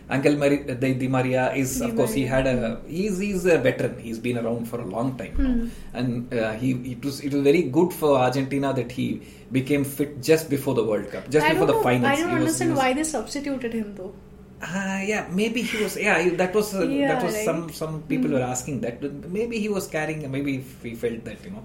Angel 0.09 0.35
Mari- 0.35 0.63
Di 0.79 0.93
Di 0.95 1.07
Maria 1.07 1.53
is, 1.53 1.79
Di 1.79 1.85
of 1.85 1.95
course, 1.95 2.13
he 2.13 2.25
had 2.25 2.47
a 2.47 2.79
he's 2.87 3.17
he's 3.19 3.45
a 3.45 3.57
veteran. 3.57 3.97
He's 3.99 4.19
been 4.19 4.37
around 4.37 4.65
for 4.67 4.81
a 4.81 4.85
long 4.85 5.17
time. 5.17 5.35
Hmm. 5.35 5.67
and 5.93 6.33
uh, 6.33 6.53
he 6.53 6.71
it 6.93 7.05
was 7.05 7.21
it 7.21 7.33
was 7.33 7.43
very 7.43 7.63
good 7.63 7.93
for 7.93 8.17
Argentina 8.17 8.73
that 8.73 8.91
he 8.91 9.21
became 9.51 9.83
fit 9.85 10.21
just 10.21 10.49
before 10.49 10.73
the 10.73 10.83
World 10.83 11.09
Cup, 11.11 11.29
just 11.29 11.45
I 11.45 11.53
before 11.53 11.67
the 11.67 11.73
know. 11.73 11.83
finals. 11.83 12.11
I 12.11 12.15
don't 12.21 12.29
He 12.29 12.35
understand 12.35 12.71
was- 12.71 12.79
why 12.79 12.93
they 12.93 13.03
substituted 13.03 13.73
him 13.73 13.95
though. 13.95 14.13
Ah, 14.63 15.01
yeah, 15.01 15.27
maybe 15.31 15.61
he 15.63 15.81
was. 15.83 15.97
Yeah, 15.97 16.29
that 16.41 16.53
was 16.53 16.75
uh, 16.75 16.87
Yeah, 16.87 17.07
that 17.15 17.23
was 17.23 17.33
right. 17.35 17.45
some 17.45 17.69
some 17.69 18.03
people 18.03 18.29
were 18.31 18.43
asking 18.55 18.81
that. 18.81 19.01
Maybe 19.37 19.59
he 19.59 19.69
was 19.69 19.87
carrying. 19.87 20.29
Maybe 20.29 20.57
if 20.57 20.83
he 20.83 20.93
felt 21.05 21.23
that 21.25 21.43
you 21.45 21.51
know. 21.51 21.63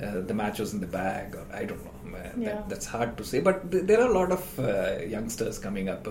Uh, 0.00 0.20
the 0.20 0.34
match 0.34 0.60
was 0.62 0.72
in 0.74 0.80
the 0.80 0.86
bag, 0.86 1.34
or 1.34 1.44
I 1.52 1.64
don't 1.64 1.82
know. 1.86 2.16
Uh, 2.16 2.20
Yeah. 2.38 2.48
that, 2.50 2.68
that's 2.68 2.86
hard 2.86 3.16
to 3.20 3.24
say. 3.24 3.40
But 3.40 3.56
th- 3.72 3.82
there 3.88 4.00
are 4.02 4.08
a 4.08 4.14
lot 4.18 4.30
of 4.30 4.44
uh, 4.60 4.98
youngsters 5.14 5.58
coming 5.58 5.88
up. 5.88 6.06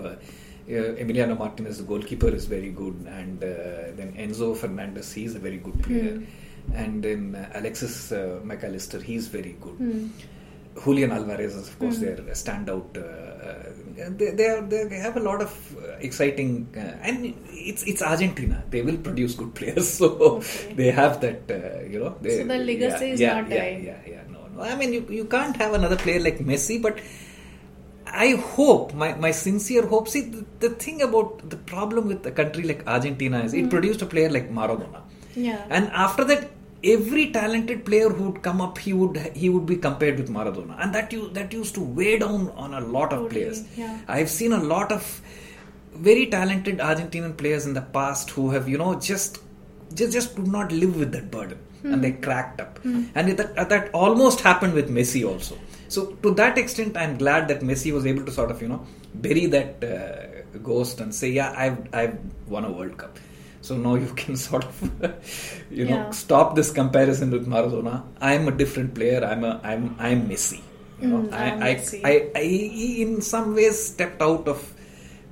Uh, 0.68 0.94
Emiliano 1.02 1.38
Martinez, 1.38 1.78
the 1.78 1.84
goalkeeper, 1.84 2.28
is 2.28 2.44
very 2.44 2.70
good, 2.70 2.94
and 3.08 3.42
uh, 3.42 3.46
then 3.96 4.12
Enzo 4.18 4.54
Fernandez, 4.54 5.12
he's 5.14 5.34
a 5.34 5.38
very 5.38 5.56
good 5.56 5.82
player, 5.82 6.22
and 6.74 7.02
then 7.02 7.34
uh, 7.34 7.48
Alexis 7.58 8.12
uh, 8.12 8.40
Mac 8.44 8.64
Allister, 8.64 9.00
he's 9.00 9.28
very 9.28 9.56
good. 9.60 9.76
Hmm. 9.76 10.08
Julian 10.84 11.10
Alvarez 11.10 11.56
is, 11.56 11.68
of 11.68 11.78
course, 11.78 11.98
their 11.98 12.16
standout. 12.42 12.96
Uh, 12.96 13.70
they, 14.10 14.30
they, 14.30 14.46
are, 14.46 14.60
they 14.62 14.96
have 14.96 15.16
a 15.16 15.20
lot 15.20 15.40
of 15.40 15.76
exciting, 16.00 16.68
uh, 16.76 16.80
and 17.02 17.34
it's 17.50 17.82
it's 17.84 18.02
Argentina. 18.02 18.62
They 18.70 18.82
will 18.82 18.98
produce 18.98 19.34
good 19.34 19.54
players, 19.54 19.88
so 20.00 20.10
Okay. 20.36 20.74
they 20.74 20.90
have 20.90 21.20
that. 21.22 21.50
Uh, 21.50 21.84
you 21.92 21.98
know, 21.98 22.14
they, 22.20 22.36
So 22.38 22.44
the 22.44 22.58
legacy 22.58 23.06
yeah, 23.06 23.12
is 23.14 23.20
yeah, 23.20 23.40
not 23.40 23.50
yeah, 23.50 23.56
dying. 23.58 23.84
Yeah, 23.86 23.98
yeah, 24.06 24.22
no, 24.30 24.46
no. 24.54 24.60
I 24.62 24.76
mean, 24.76 24.92
you 24.92 25.04
you 25.08 25.24
can't 25.24 25.56
have 25.56 25.72
another 25.74 25.96
player 25.96 26.20
like 26.20 26.38
Messi, 26.38 26.80
but. 26.80 27.00
I 28.12 28.36
hope 28.36 28.94
my, 28.94 29.14
my 29.14 29.30
sincere 29.30 29.86
hope. 29.86 30.08
See, 30.08 30.22
the, 30.22 30.44
the 30.60 30.70
thing 30.70 31.02
about 31.02 31.50
the 31.50 31.56
problem 31.56 32.08
with 32.08 32.26
a 32.26 32.30
country 32.30 32.64
like 32.64 32.86
Argentina 32.86 33.40
is 33.40 33.54
it 33.54 33.62
hmm. 33.62 33.68
produced 33.68 34.02
a 34.02 34.06
player 34.06 34.30
like 34.30 34.50
Maradona. 34.50 35.02
Yeah. 35.34 35.64
And 35.70 35.88
after 35.90 36.24
that, 36.24 36.50
every 36.82 37.30
talented 37.30 37.84
player 37.84 38.08
who 38.08 38.30
would 38.30 38.42
come 38.42 38.60
up, 38.60 38.78
he 38.78 38.92
would 38.92 39.16
he 39.34 39.48
would 39.48 39.66
be 39.66 39.76
compared 39.76 40.18
with 40.18 40.28
Maradona, 40.28 40.76
and 40.82 40.94
that 40.94 41.12
you 41.12 41.28
that 41.30 41.52
used 41.52 41.74
to 41.74 41.80
weigh 41.80 42.18
down 42.18 42.50
on 42.50 42.74
a 42.74 42.80
lot 42.80 43.12
of 43.12 43.20
Totally, 43.20 43.40
players. 43.40 43.64
yeah. 43.76 43.98
I've 44.08 44.30
seen 44.30 44.52
a 44.52 44.62
lot 44.62 44.92
of 44.92 45.20
very 45.94 46.26
talented 46.26 46.78
Argentinian 46.78 47.36
players 47.36 47.66
in 47.66 47.74
the 47.74 47.82
past 47.82 48.30
who 48.30 48.50
have 48.50 48.68
you 48.68 48.78
know 48.78 48.94
just 49.00 49.40
just 49.94 50.12
just 50.12 50.36
could 50.36 50.46
not 50.46 50.70
live 50.72 50.96
with 50.96 51.12
that 51.12 51.30
burden, 51.30 51.58
and 51.82 51.94
hmm. 51.94 52.00
they 52.00 52.12
cracked 52.12 52.60
up, 52.60 52.78
hmm. 52.78 53.04
and 53.14 53.36
that 53.36 53.68
that 53.68 53.90
almost 53.92 54.40
happened 54.40 54.74
with 54.74 54.90
Messi 54.90 55.26
also. 55.28 55.58
So 55.88 56.06
to 56.24 56.30
that 56.34 56.58
extent, 56.58 56.96
I'm 56.96 57.16
glad 57.18 57.48
that 57.48 57.60
Messi 57.60 57.92
was 57.92 58.06
able 58.06 58.24
to 58.24 58.32
sort 58.32 58.50
of 58.50 58.60
you 58.62 58.68
know 58.68 58.86
bury 59.14 59.46
that 59.46 59.82
uh, 59.84 60.58
ghost 60.58 61.00
and 61.00 61.14
say, 61.14 61.30
yeah, 61.30 61.52
I've 61.56 61.78
I've 61.94 62.18
won 62.46 62.64
a 62.64 62.72
World 62.72 62.96
Cup. 62.98 63.18
So 63.60 63.76
now 63.76 63.94
you 63.96 64.06
can 64.14 64.36
sort 64.48 64.64
of, 64.64 64.82
you 65.70 65.84
know, 65.84 65.96
Yeah. 65.96 66.10
stop 66.10 66.54
this 66.54 66.70
comparison 66.70 67.30
with 67.30 67.46
Maradona. 67.46 68.02
I'm 68.20 68.48
a 68.48 68.52
different 68.52 68.94
player. 68.94 69.24
I'm 69.24 69.44
a 69.44 69.60
I'm 69.64 69.96
I'm 69.98 70.28
Messi. 70.28 70.60
You 71.00 71.08
know, 71.08 71.18
Mm, 71.18 71.32
I, 71.32 71.70
I, 71.70 72.10
I 72.10 72.30
I 72.40 72.44
he 72.44 73.02
in 73.02 73.20
some 73.22 73.54
ways 73.54 73.76
stepped 73.88 74.20
out 74.22 74.48
of 74.48 74.62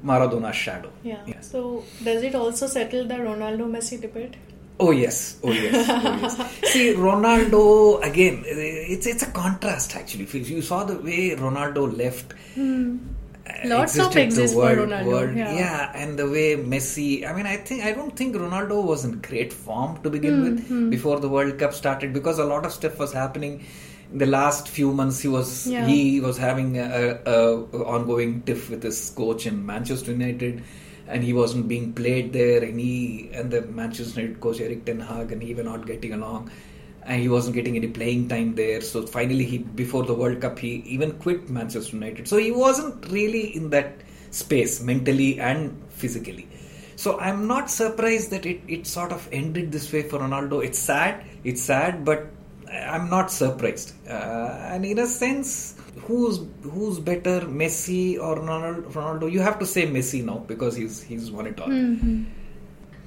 Maradona's 0.04 0.56
shadow. 0.56 0.90
Yeah. 1.02 1.22
Yeah. 1.26 1.40
So 1.40 1.84
does 2.04 2.22
it 2.22 2.34
also 2.34 2.66
settle 2.66 3.06
the 3.08 3.14
Ronaldo 3.14 3.68
Messi 3.76 4.00
debate? 4.00 4.36
Oh 4.78 4.90
yes, 4.90 5.38
oh 5.42 5.52
yes, 5.52 5.88
oh 5.88 6.18
yes. 6.23 6.54
See, 6.73 6.92
Ronaldo 6.95 8.02
again. 8.04 8.42
It's 8.47 9.06
it's 9.06 9.23
a 9.23 9.30
contrast 9.30 9.97
actually. 9.97 10.25
If 10.25 10.50
you 10.50 10.61
saw 10.61 10.85
the 10.85 10.97
way 10.99 11.30
Ronaldo 11.35 11.97
left, 11.97 12.35
uh, 12.59 13.68
Lots 13.68 13.99
of 13.99 14.14
exist 14.16 14.54
the 14.54 14.61
for 14.61 14.66
world, 14.76 14.90
Ronaldo, 14.90 15.06
world- 15.06 15.37
yeah. 15.37 15.92
and 15.95 16.18
the 16.18 16.28
way 16.28 16.56
Messi. 16.56 17.26
I 17.26 17.33
mean, 17.33 17.47
I 17.47 17.56
think 17.56 17.85
I 17.85 17.92
don't 17.92 18.14
think 18.16 18.37
Ronaldo 18.37 18.85
was 18.85 19.04
in 19.04 19.21
great 19.21 19.52
form 19.52 20.02
to 20.02 20.11
begin 20.11 20.35
Hmm, 20.40 20.45
with 20.83 20.90
before 20.90 21.21
the 21.21 21.28
World 21.28 21.59
Cup 21.59 21.73
started 21.73 22.12
because 22.12 22.38
a 22.38 22.45
lot 22.45 22.66
of 22.66 22.73
stuff 22.73 22.99
was 22.99 23.12
happening. 23.12 23.64
In 24.12 24.18
the 24.18 24.26
last 24.26 24.68
few 24.68 24.92
months, 24.92 25.21
he 25.21 25.28
was 25.28 25.66
Yeah. 25.66 25.87
he 25.87 26.21
was 26.21 26.37
having 26.38 26.76
a, 26.78 27.18
a, 27.26 27.35
a 27.35 27.85
ongoing 27.97 28.42
tiff 28.42 28.68
with 28.71 28.83
his 28.83 29.11
coach 29.11 29.47
in 29.47 29.64
Manchester 29.64 30.12
United, 30.12 30.62
and 31.08 31.22
he 31.22 31.32
wasn't 31.32 31.68
being 31.68 31.92
played 31.92 32.32
there. 32.32 32.62
And 32.62 32.78
he 32.80 33.30
and 33.32 33.50
the 33.50 33.62
Manchester 33.62 34.20
United 34.20 34.40
coach 34.40 34.60
Erik 34.60 34.84
Ten 34.84 35.00
Hag 35.00 35.32
and 35.32 35.42
he 35.42 35.54
were 35.54 35.62
not 35.62 35.86
getting 35.86 36.12
along, 36.12 36.50
and 37.02 37.20
he 37.20 37.28
wasn't 37.28 37.54
getting 37.54 37.76
any 37.76 37.88
playing 37.88 38.28
time 38.28 38.54
there. 38.54 38.80
So 38.80 39.06
finally, 39.06 39.44
he 39.44 39.58
before 39.58 40.04
the 40.04 40.14
World 40.14 40.40
Cup, 40.40 40.58
he 40.58 40.76
even 40.86 41.12
quit 41.12 41.48
Manchester 41.48 41.96
United. 41.96 42.28
So 42.28 42.36
he 42.36 42.50
wasn't 42.50 43.10
really 43.10 43.56
in 43.56 43.70
that 43.70 44.00
space 44.30 44.80
mentally 44.82 45.40
and 45.40 45.82
physically. 45.90 46.48
So 46.96 47.18
I'm 47.20 47.46
not 47.46 47.70
surprised 47.70 48.30
that 48.30 48.46
it, 48.46 48.60
it 48.66 48.86
sort 48.86 49.12
of 49.12 49.28
ended 49.30 49.70
this 49.70 49.92
way 49.92 50.02
for 50.02 50.18
Ronaldo. 50.18 50.64
It's 50.64 50.78
sad, 50.78 51.25
it's 51.44 51.62
sad, 51.62 52.04
but 52.04 52.26
I'm 52.95 53.09
not 53.11 53.30
surprised. 53.30 53.92
Uh, 54.09 54.71
and 54.73 54.85
in 54.85 54.99
a 54.99 55.06
sense, 55.06 55.75
who's 56.02 56.40
who's 56.62 56.99
better, 56.99 57.40
Messi 57.42 58.18
or 58.18 58.37
Ronaldo? 58.38 59.30
You 59.30 59.40
have 59.40 59.59
to 59.61 59.66
say 59.66 59.87
Messi 59.87 60.25
now 60.25 60.38
because 60.38 60.76
he's 60.76 61.02
he's 61.02 61.30
won 61.30 61.47
it 61.47 61.61
all. 61.61 61.71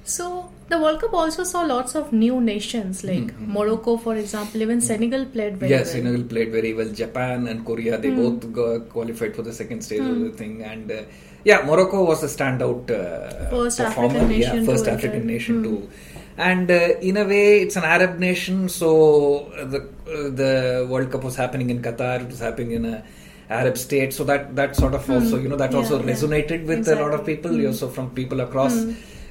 So 0.02 0.50
the 0.68 0.78
World 0.80 1.00
Cup 1.00 1.12
also 1.14 1.44
saw 1.44 1.60
lots 1.62 1.94
of 1.94 2.12
new 2.12 2.40
nations 2.40 3.04
like 3.04 3.38
Morocco, 3.38 3.96
for 3.96 4.16
example. 4.16 4.60
Even 4.62 4.80
Senegal 4.80 5.26
played 5.26 5.58
very 5.58 5.70
yes, 5.70 5.86
well. 5.94 6.02
Senegal 6.02 6.24
played 6.24 6.50
very 6.50 6.72
well. 6.74 6.88
Japan 6.88 7.46
and 7.46 7.64
Korea, 7.64 7.98
they 7.98 8.10
both 8.10 8.52
go, 8.52 8.80
qualified 8.80 9.36
for 9.36 9.42
the 9.42 9.52
second 9.52 9.82
stage 9.82 10.00
of 10.00 10.20
the 10.20 10.30
thing. 10.30 10.62
And 10.62 10.90
uh, 10.90 11.02
Yeah, 11.44 11.62
Morocco 11.64 12.04
was 12.04 12.22
a 12.22 12.26
standout 12.26 12.90
uh, 12.90 13.50
First 13.50 13.78
performer. 13.78 14.16
African 14.16 14.30
yeah, 14.30 14.52
nation 14.52 14.66
first 14.66 14.88
African 14.88 15.26
nation 15.26 15.56
Hmm. 15.58 15.62
to. 15.64 15.90
And 16.36 16.70
uh, 16.70 16.98
in 17.00 17.16
a 17.16 17.24
way, 17.24 17.60
it's 17.62 17.76
an 17.76 17.84
Arab 17.84 18.18
nation, 18.18 18.68
so 18.68 19.46
uh, 19.52 19.64
the 19.64 19.80
uh, 19.80 20.30
the 20.30 20.86
World 20.88 21.10
Cup 21.10 21.24
was 21.24 21.36
happening 21.36 21.70
in 21.70 21.82
Qatar. 21.82 22.22
It 22.22 22.28
was 22.28 22.38
happening 22.38 22.72
in 22.72 22.84
a 22.86 23.04
Arab 23.50 23.76
state, 23.76 24.14
so 24.14 24.24
that 24.24 24.56
that 24.56 24.76
sort 24.76 24.94
of 24.94 25.10
also 25.10 25.38
you 25.38 25.48
know 25.48 25.56
that. 25.56 25.72
Yeah, 25.72 25.78
also 25.78 25.98
yeah. 26.00 26.12
resonated 26.12 26.66
with 26.66 26.88
a 26.88 26.94
lot 26.94 27.12
of 27.12 27.28
Exactly. 27.28 27.36
people. 27.36 27.52
Hmm. 27.52 27.66
Also 27.66 27.88
from 27.88 28.10
people 28.10 28.40
across 28.40 28.74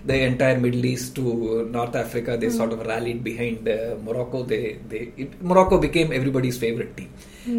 the 0.06 0.22
entire 0.24 0.58
Middle 0.60 0.86
East 0.86 1.15
to 1.15 1.65
North 1.72 1.96
Africa, 1.96 2.38
they 2.38 2.50
sort 2.50 2.72
of 2.74 2.86
rallied 2.86 3.24
behind 3.24 3.68
uh, 3.68 3.96
Morocco. 4.03 4.44
They 4.44 4.79
they 4.88 5.12
it, 5.18 5.41
Morocco 5.41 5.77
became 5.79 6.12
everybody's 6.12 6.58
favorite 6.58 6.96
team, 6.98 7.10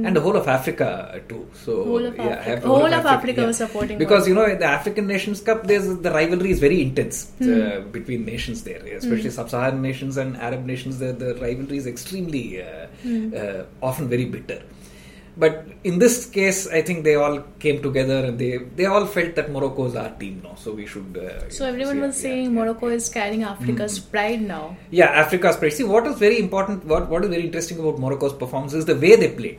and 0.06 0.16
the 0.16 0.20
whole 0.20 0.36
of 0.36 0.48
Africa 0.48 1.20
too. 1.28 1.48
So 1.64 1.84
Whole 1.84 2.06
of 2.06 2.16
yeah, 2.16 2.24
Africa- 2.28 2.50
have 2.50 2.62
whole 2.64 2.94
of 3.00 3.06
Africa 3.06 3.46
was 3.46 3.56
supporting 3.58 3.98
because 3.98 4.26
you 4.28 4.34
know 4.34 4.46
the 4.54 4.64
African 4.64 5.06
Nations 5.06 5.40
Cup. 5.40 5.66
There's 5.66 5.88
the 5.98 6.10
rivalry 6.10 6.50
is 6.50 6.60
very 6.60 6.80
intense 6.82 7.30
Hmm. 7.38 7.52
uh, 7.60 7.80
between 7.98 8.24
nations 8.24 8.64
there, 8.64 8.82
especially 8.96 9.30
sub-Saharan 9.30 9.82
nations 9.82 10.16
and 10.16 10.36
Arab 10.36 10.64
nations. 10.64 10.98
The, 10.98 11.12
the 11.12 11.34
rivalry 11.46 11.76
is 11.78 11.86
extremely 11.86 12.62
uh, 12.62 12.86
Hmm. 13.02 13.32
uh, 13.36 13.62
often 13.82 14.08
very 14.08 14.24
bitter. 14.36 14.60
But 15.42 15.54
in 15.88 15.94
this 16.02 16.14
case, 16.36 16.58
I 16.78 16.80
think 16.86 16.98
they 17.08 17.14
all 17.24 17.36
came 17.64 17.76
together 17.86 18.18
and 18.28 18.36
they 18.42 18.52
they 18.78 18.86
all 18.94 19.06
felt 19.16 19.32
that 19.38 19.46
Morocco 19.54 19.84
is 19.90 19.94
our 20.02 20.10
team 20.22 20.34
now, 20.46 20.54
so 20.64 20.72
we 20.80 20.86
should. 20.92 21.10
Uh, 21.26 21.48
So 21.56 21.62
everyone 21.72 22.00
was 22.06 22.16
saying 22.24 22.44
yeah, 22.46 22.56
Morocco 22.58 22.88
yeah. 22.88 22.98
is 23.00 23.06
carrying 23.18 23.44
Africa's 23.54 23.96
pride 24.14 24.42
now. 24.54 24.64
Yeah, 25.00 25.10
Africa's 25.24 25.56
pride. 25.62 25.74
See, 25.78 25.88
what 25.94 26.06
is 26.10 26.16
very 26.26 26.38
important, 26.46 26.84
what, 26.92 27.04
what 27.12 27.24
is 27.26 27.30
very 27.36 27.44
interesting 27.50 27.78
about 27.84 27.98
Morocco's 28.04 28.36
performance 28.42 28.74
is 28.80 28.86
the 28.92 28.98
way 29.04 29.14
they 29.24 29.30
play. 29.42 29.54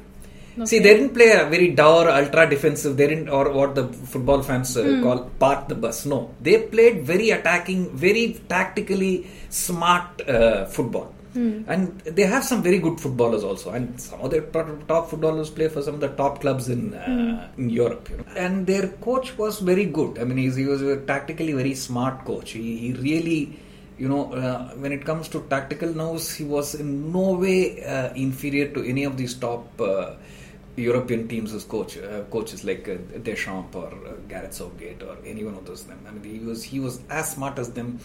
See, 0.69 0.79
they 0.85 0.93
didn't 0.97 1.13
play 1.17 1.29
a 1.31 1.45
very 1.55 1.67
dour, 1.81 2.03
ultra 2.19 2.43
defensive. 2.53 2.93
They 2.97 3.07
didn't, 3.11 3.29
or 3.29 3.43
what 3.57 3.73
the 3.79 3.85
football 4.13 4.41
fans 4.49 4.71
uh, 4.77 4.83
Hmm. 4.83 5.01
call 5.05 5.19
park 5.43 5.59
the 5.71 5.77
bus. 5.83 5.99
No, 6.13 6.19
they 6.47 6.55
played 6.73 6.97
very 7.11 7.29
attacking, 7.37 7.81
very 8.05 8.25
tactically 8.53 9.13
smart 9.49 10.07
uh, 10.37 10.65
football. 10.77 11.07
Hmm. 11.33 11.63
And 11.67 11.99
they 12.01 12.23
have 12.23 12.43
some 12.43 12.61
very 12.61 12.79
good 12.79 12.99
footballers 12.99 13.43
also, 13.43 13.71
and 13.71 13.99
some 13.99 14.19
of 14.21 14.31
their 14.31 14.41
top 14.41 15.09
footballers 15.09 15.49
play 15.49 15.69
for 15.69 15.81
some 15.81 15.95
of 15.95 16.01
the 16.01 16.09
top 16.09 16.41
clubs 16.41 16.67
in 16.69 16.93
uh, 16.93 17.05
Hmm. 17.05 17.61
in 17.61 17.69
Europe. 17.69 18.09
You 18.09 18.17
know. 18.17 18.25
And 18.35 18.67
their 18.67 18.87
coach 19.07 19.37
was 19.37 19.59
very 19.59 19.85
good. 19.85 20.19
I 20.19 20.23
mean, 20.25 20.37
he's, 20.37 20.55
he 20.55 20.65
was 20.65 20.81
a 20.81 20.97
tactically 20.97 21.53
very 21.53 21.73
smart 21.73 22.25
coach. 22.25 22.51
He, 22.51 22.77
he 22.77 22.93
really, 22.93 23.59
you 23.97 24.09
know, 24.09 24.33
uh, 24.33 24.69
when 24.75 24.91
it 24.91 25.05
comes 25.05 25.29
to 25.29 25.41
tactical 25.49 25.93
nous, 25.93 26.35
he 26.35 26.43
was 26.43 26.75
in 26.75 27.11
no 27.11 27.33
way 27.33 27.83
uh, 27.85 28.13
inferior 28.13 28.67
to 28.73 28.83
any 28.83 29.03
of 29.03 29.15
these 29.17 29.33
top 29.35 29.79
uh, 29.79 30.15
European 30.75 31.27
teams 31.27 31.53
as 31.53 31.63
coach, 31.63 31.97
uh, 31.97 32.23
coaches 32.31 32.63
like 32.63 32.87
uh, 32.87 32.95
Deschamps 33.19 33.75
or 33.75 33.87
uh, 33.87 34.13
Gareth 34.29 34.53
Southgate 34.53 35.03
or 35.03 35.17
any 35.25 35.43
one 35.43 35.53
of 35.55 35.65
those. 35.65 35.83
Them. 35.83 35.99
I 36.07 36.11
mean, 36.11 36.39
he 36.39 36.45
was 36.45 36.63
he 36.63 36.79
was 36.79 37.01
as 37.09 37.31
smart 37.31 37.59
as 37.59 37.71
them 37.71 37.99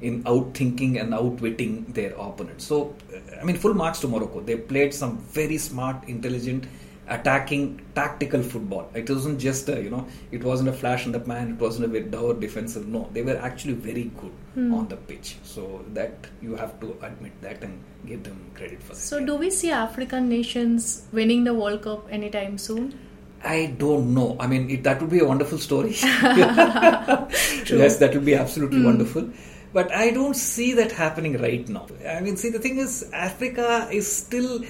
in 0.00 0.24
outthinking 0.24 1.00
and 1.00 1.14
outwitting 1.14 1.84
their 1.92 2.12
opponents. 2.14 2.64
So, 2.64 2.94
uh, 3.14 3.40
I 3.40 3.44
mean, 3.44 3.56
full 3.56 3.74
marks 3.74 4.00
to 4.00 4.08
Morocco. 4.08 4.40
They 4.40 4.56
played 4.56 4.94
some 4.94 5.18
very 5.18 5.58
smart, 5.58 6.08
intelligent, 6.08 6.64
attacking, 7.08 7.80
tactical 7.94 8.42
football. 8.42 8.90
It 8.94 9.08
wasn't 9.08 9.38
just 9.38 9.68
a, 9.68 9.82
you 9.82 9.90
know, 9.90 10.06
it 10.30 10.42
wasn't 10.42 10.68
a 10.68 10.72
flash 10.72 11.06
in 11.06 11.12
the 11.12 11.20
pan. 11.20 11.52
It 11.52 11.60
wasn't 11.60 11.86
a 11.86 11.88
very 11.88 12.04
dour 12.04 12.34
defensive. 12.34 12.86
No, 12.86 13.08
they 13.12 13.22
were 13.22 13.36
actually 13.36 13.74
very 13.74 14.04
good 14.20 14.32
hmm. 14.54 14.74
on 14.74 14.88
the 14.88 14.96
pitch. 14.96 15.36
So 15.42 15.84
that 15.94 16.26
you 16.42 16.56
have 16.56 16.78
to 16.80 16.96
admit 17.02 17.40
that 17.42 17.62
and 17.62 17.82
give 18.06 18.24
them 18.24 18.50
credit 18.54 18.82
for 18.82 18.94
that. 18.94 19.00
So 19.00 19.24
do 19.24 19.36
we 19.36 19.50
see 19.50 19.70
African 19.70 20.28
nations 20.28 21.06
winning 21.12 21.44
the 21.44 21.54
World 21.54 21.82
Cup 21.82 22.06
anytime 22.10 22.58
soon? 22.58 22.98
I 23.44 23.74
don't 23.78 24.14
know. 24.14 24.36
I 24.40 24.46
mean, 24.46 24.68
it, 24.70 24.82
that 24.84 25.00
would 25.00 25.10
be 25.10 25.20
a 25.20 25.24
wonderful 25.24 25.58
story. 25.58 25.90
yes, 26.00 27.98
that 27.98 28.10
would 28.14 28.24
be 28.24 28.34
absolutely 28.34 28.78
hmm. 28.78 28.86
wonderful. 28.86 29.30
But 29.72 29.92
I 29.92 30.10
don't 30.10 30.34
see 30.34 30.72
that 30.74 30.90
happening 30.90 31.36
right 31.38 31.68
now. 31.68 31.86
I 32.08 32.20
mean, 32.20 32.36
see, 32.36 32.50
the 32.50 32.58
thing 32.58 32.78
is, 32.78 33.10
Africa 33.12 33.88
is 33.92 34.10
still 34.10 34.64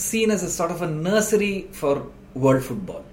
seen 0.00 0.30
as 0.30 0.42
a 0.42 0.50
sort 0.50 0.70
of 0.70 0.82
a 0.82 0.90
nursery 1.08 1.68
for 1.72 2.06
world 2.34 2.62
football. 2.64 3.04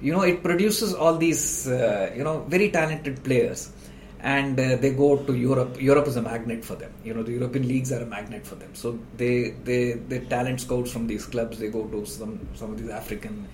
You 0.00 0.12
know, 0.12 0.22
it 0.22 0.42
produces 0.42 0.94
all 0.94 1.16
these, 1.16 1.66
uh, 1.66 2.12
you 2.16 2.22
know, 2.22 2.40
very 2.48 2.70
talented 2.70 3.24
players. 3.24 3.72
And 4.20 4.58
uh, 4.58 4.76
they 4.76 4.92
go 4.92 5.16
to 5.16 5.34
Europe. 5.34 5.80
Europe 5.80 6.08
is 6.08 6.16
a 6.16 6.22
magnet 6.22 6.64
for 6.64 6.74
them. 6.74 6.92
You 7.04 7.14
know, 7.14 7.22
the 7.22 7.32
European 7.32 7.68
leagues 7.68 7.92
are 7.92 8.00
a 8.00 8.06
magnet 8.06 8.44
for 8.44 8.56
them. 8.56 8.74
So 8.74 8.98
they, 9.16 9.50
they, 9.62 9.92
they 9.92 10.20
talent 10.20 10.60
scouts 10.60 10.90
from 10.90 11.06
these 11.06 11.24
clubs. 11.24 11.58
They 11.58 11.68
go 11.68 11.84
to 11.84 12.04
some 12.04 12.48
some 12.54 12.72
of 12.72 12.78
these 12.80 12.90
African 12.90 13.48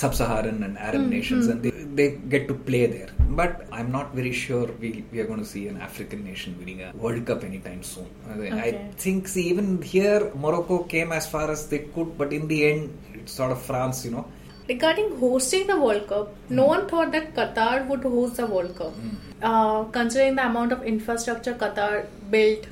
sub-Saharan 0.00 0.62
and 0.66 0.74
Arab 0.88 1.02
hmm, 1.02 1.10
nations, 1.16 1.46
hmm. 1.46 1.52
and 1.52 1.62
they, 1.64 1.70
they 1.98 2.08
get 2.34 2.48
to 2.50 2.54
play 2.68 2.84
there. 2.86 3.10
But 3.40 3.66
I'm 3.72 3.90
not 3.98 4.14
very 4.14 4.32
sure 4.32 4.66
we, 4.82 5.04
we 5.12 5.20
are 5.20 5.26
going 5.30 5.42
to 5.46 5.50
see 5.54 5.66
an 5.72 5.78
African 5.88 6.24
nation 6.24 6.56
winning 6.58 6.82
a 6.82 6.90
World 7.04 7.24
Cup 7.26 7.44
anytime 7.44 7.82
soon. 7.82 8.08
I, 8.30 8.60
I 8.68 8.72
think, 8.96 9.28
see, 9.28 9.48
even 9.52 9.82
here, 9.82 10.32
Morocco 10.34 10.78
came 10.94 11.12
as 11.12 11.26
far 11.34 11.50
as 11.50 11.68
they 11.68 11.80
could, 11.94 12.16
but 12.16 12.32
in 12.32 12.46
the 12.48 12.60
end, 12.70 12.98
it's 13.14 13.32
sort 13.32 13.52
of 13.52 13.62
France, 13.70 14.04
you 14.04 14.12
know. 14.12 14.26
Regarding 14.68 15.16
hosting 15.18 15.66
the 15.66 15.80
World 15.80 16.06
Cup, 16.08 16.28
hmm. 16.28 16.56
no 16.56 16.66
one 16.66 16.86
thought 16.88 17.10
that 17.12 17.34
Qatar 17.34 17.86
would 17.88 18.02
host 18.02 18.36
the 18.36 18.46
World 18.46 18.76
Cup. 18.76 18.92
Uh, 19.40 19.84
considering 19.84 20.34
the 20.34 20.44
amount 20.44 20.72
of 20.72 20.82
infrastructure 20.82 21.54
Qatar 21.54 22.06
built 22.30 22.66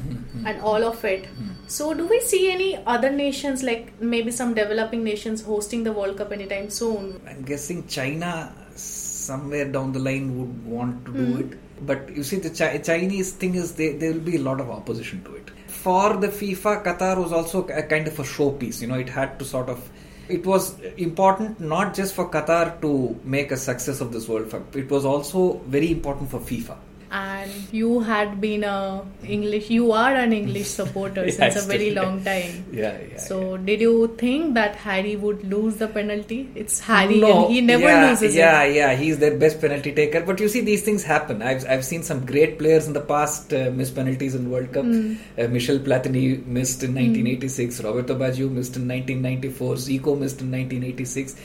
and 0.45 0.61
all 0.61 0.83
of 0.85 1.05
it. 1.05 1.29
So, 1.69 1.95
do 1.95 2.07
we 2.07 2.21
see 2.21 2.53
any 2.53 2.77
other 2.87 3.11
nations, 3.11 3.63
like 3.65 4.01
maybe 4.01 4.31
some 4.31 4.55
developing 4.55 5.03
nations, 5.03 5.43
hosting 5.43 5.83
the 5.83 5.93
World 5.93 6.17
Cup 6.17 6.31
anytime 6.31 6.71
soon? 6.71 7.21
I'm 7.27 7.43
guessing 7.43 7.87
China 7.89 8.53
somewhere 8.77 9.65
down 9.65 9.93
the 9.93 9.99
line 9.99 10.39
would 10.39 10.65
want 10.65 11.05
to 11.07 11.13
do 11.13 11.25
hmm. 11.25 11.41
it. 11.41 11.87
But 11.87 12.17
you 12.17 12.23
see, 12.23 12.37
the 12.37 12.51
Chi- 12.51 12.79
Chinese 12.79 13.33
thing 13.33 13.57
is 13.57 13.75
they, 13.75 13.93
there 13.93 14.13
will 14.13 14.21
be 14.21 14.37
a 14.37 14.41
lot 14.41 14.61
of 14.61 14.71
opposition 14.71 15.25
to 15.25 15.35
it. 15.35 15.51
For 15.67 16.17
the 16.17 16.29
FIFA, 16.29 16.85
Qatar 16.85 17.17
was 17.23 17.33
also 17.33 17.67
a 17.67 17.83
kind 17.83 18.07
of 18.07 18.19
a 18.19 18.23
showpiece. 18.23 18.81
You 18.81 18.87
know, 18.87 18.95
it 18.95 19.09
had 19.09 19.39
to 19.41 19.45
sort 19.45 19.69
of. 19.69 19.91
It 20.29 20.47
was 20.47 20.81
important 20.97 21.61
not 21.61 21.95
just 21.95 22.15
for 22.15 22.29
Qatar 22.29 22.81
to 22.81 23.19
make 23.25 23.51
a 23.53 23.57
success 23.57 24.01
of 24.01 24.13
this 24.13 24.29
World 24.29 24.51
Cup. 24.51 24.75
It 24.75 24.91
was 24.91 25.05
also 25.05 25.59
very 25.67 25.91
important 25.91 26.31
for 26.31 26.41
FIFA. 26.41 26.77
And 27.11 27.51
you 27.73 28.01
had 28.01 28.41
been 28.41 28.65
a 28.65 29.03
English, 29.23 29.71
you 29.71 29.93
are 29.93 30.15
an 30.15 30.33
English 30.33 30.67
supporter 30.67 31.25
Yeah, 31.27 31.33
since 31.51 31.65
a 31.65 31.69
very 31.69 31.91
yeah. 31.93 32.03
long 32.03 32.25
time. 32.25 32.65
Yeah, 32.73 32.99
yeah. 33.11 33.19
So, 33.19 33.57
did 33.57 33.81
you 33.81 34.15
think 34.19 34.55
that 34.55 34.75
Harry 34.77 35.15
would 35.17 35.45
lose 35.45 35.77
the 35.77 35.89
penalty? 35.89 36.49
It's 36.55 36.81
Harry, 36.81 37.21
No, 37.21 37.45
and 37.45 37.53
he 37.55 37.61
never 37.61 37.85
yeah, 37.85 38.11
loses 38.11 38.35
Yeah, 38.35 38.63
it. 38.63 38.75
yeah, 38.75 38.91
yeah, 38.93 38.97
he's 38.97 39.19
their 39.19 39.37
best 39.39 39.61
penalty 39.61 39.93
taker. 39.93 40.21
But 40.23 40.41
you 40.41 40.49
see, 40.49 40.61
these 40.63 40.83
things 40.83 41.05
happen. 41.05 41.43
I've 41.43 41.65
I've 41.69 41.85
seen 41.85 42.03
some 42.03 42.27
great 42.27 42.59
players 42.59 42.87
in 42.87 42.93
the 42.93 43.01
past 43.01 43.53
uh, 43.55 43.71
miss 43.73 43.91
penalties 43.91 44.35
in 44.35 44.51
World 44.51 44.73
Cup. 44.73 44.85
Hmm. 44.85 45.15
Uh, 45.39 45.47
Michel 45.49 45.79
Platini 45.79 46.45
missed 46.47 46.83
in 46.83 46.95
1986. 46.95 47.83
Roberto 47.85 48.15
Baggio 48.17 48.51
missed 48.51 48.77
in 48.77 48.89
1994. 48.89 49.75
Zico 49.75 50.19
missed 50.19 50.41
in 50.41 50.51
1986. 50.51 51.37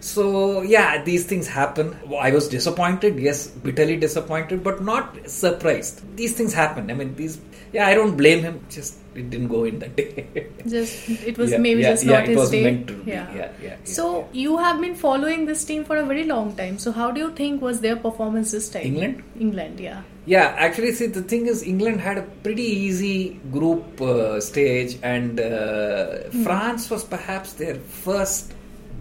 So 0.00 0.62
yeah, 0.62 1.02
these 1.04 1.26
things 1.26 1.46
happen. 1.46 1.96
I 2.18 2.30
was 2.30 2.48
disappointed, 2.48 3.18
yes, 3.18 3.46
bitterly 3.48 3.96
disappointed, 3.96 4.62
but 4.64 4.82
not 4.82 5.28
surprised. 5.28 6.00
These 6.16 6.36
things 6.36 6.52
happen. 6.52 6.90
I 6.90 6.94
mean, 6.94 7.14
these. 7.14 7.40
Yeah, 7.72 7.86
I 7.86 7.94
don't 7.94 8.16
blame 8.16 8.42
him. 8.42 8.66
Just 8.68 8.96
it 9.14 9.30
didn't 9.30 9.48
go 9.48 9.64
in 9.64 9.78
that 9.80 9.94
day. 9.96 10.46
Just 10.66 11.08
it 11.08 11.36
was 11.38 11.50
Yeah, 11.52 11.58
maybe 11.58 11.82
yeah, 11.82 11.90
just 11.90 12.04
yeah, 12.04 12.12
not 12.18 12.26
his 12.28 12.36
was 12.36 12.50
day. 12.50 12.62
meant 12.64 12.86
to 12.88 12.94
be. 12.94 13.10
Yeah, 13.12 13.34
yeah, 13.34 13.52
yeah, 13.62 13.76
So 13.84 14.28
you 14.32 14.56
have 14.58 14.80
been 14.80 14.94
following 14.94 15.46
this 15.46 15.64
team 15.64 15.84
for 15.84 15.96
a 15.96 16.04
very 16.04 16.24
long 16.24 16.54
time. 16.56 16.78
So 16.78 16.90
how 16.92 17.10
do 17.12 17.20
you 17.20 17.30
think 17.32 17.60
was 17.62 17.80
their 17.80 17.96
performance 17.96 18.50
this 18.52 18.68
time? 18.68 18.82
England? 18.82 19.22
England, 19.38 19.78
yeah. 19.80 20.02
Yeah, 20.26 20.54
actually, 20.58 20.92
see, 20.92 21.06
the 21.06 21.22
thing 21.22 21.46
is, 21.46 21.62
England 21.62 22.00
had 22.00 22.18
a 22.18 22.22
pretty 22.22 22.62
easy 22.62 23.40
group 23.52 24.00
uh, 24.00 24.40
stage, 24.40 24.98
and 25.02 25.40
uh, 25.40 26.30
France 26.44 26.90
was 26.90 27.04
perhaps 27.04 27.54
their 27.54 27.74
first 27.76 28.52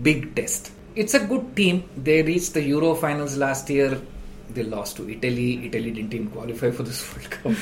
big 0.02 0.36
test. 0.36 0.72
It's 1.02 1.14
a 1.20 1.24
good 1.32 1.46
team. 1.60 1.76
They 2.10 2.22
reached 2.30 2.54
the 2.56 2.64
Euro 2.74 2.94
finals 3.04 3.36
last 3.38 3.70
year. 3.70 3.92
They 4.56 4.64
lost 4.64 4.98
to 4.98 5.04
Italy. 5.16 5.50
Italy 5.68 5.92
didn't 5.98 6.14
even 6.18 6.30
qualify 6.36 6.72
for 6.78 6.84
this 6.84 7.02
World 7.14 7.30
Cup. 7.36 7.54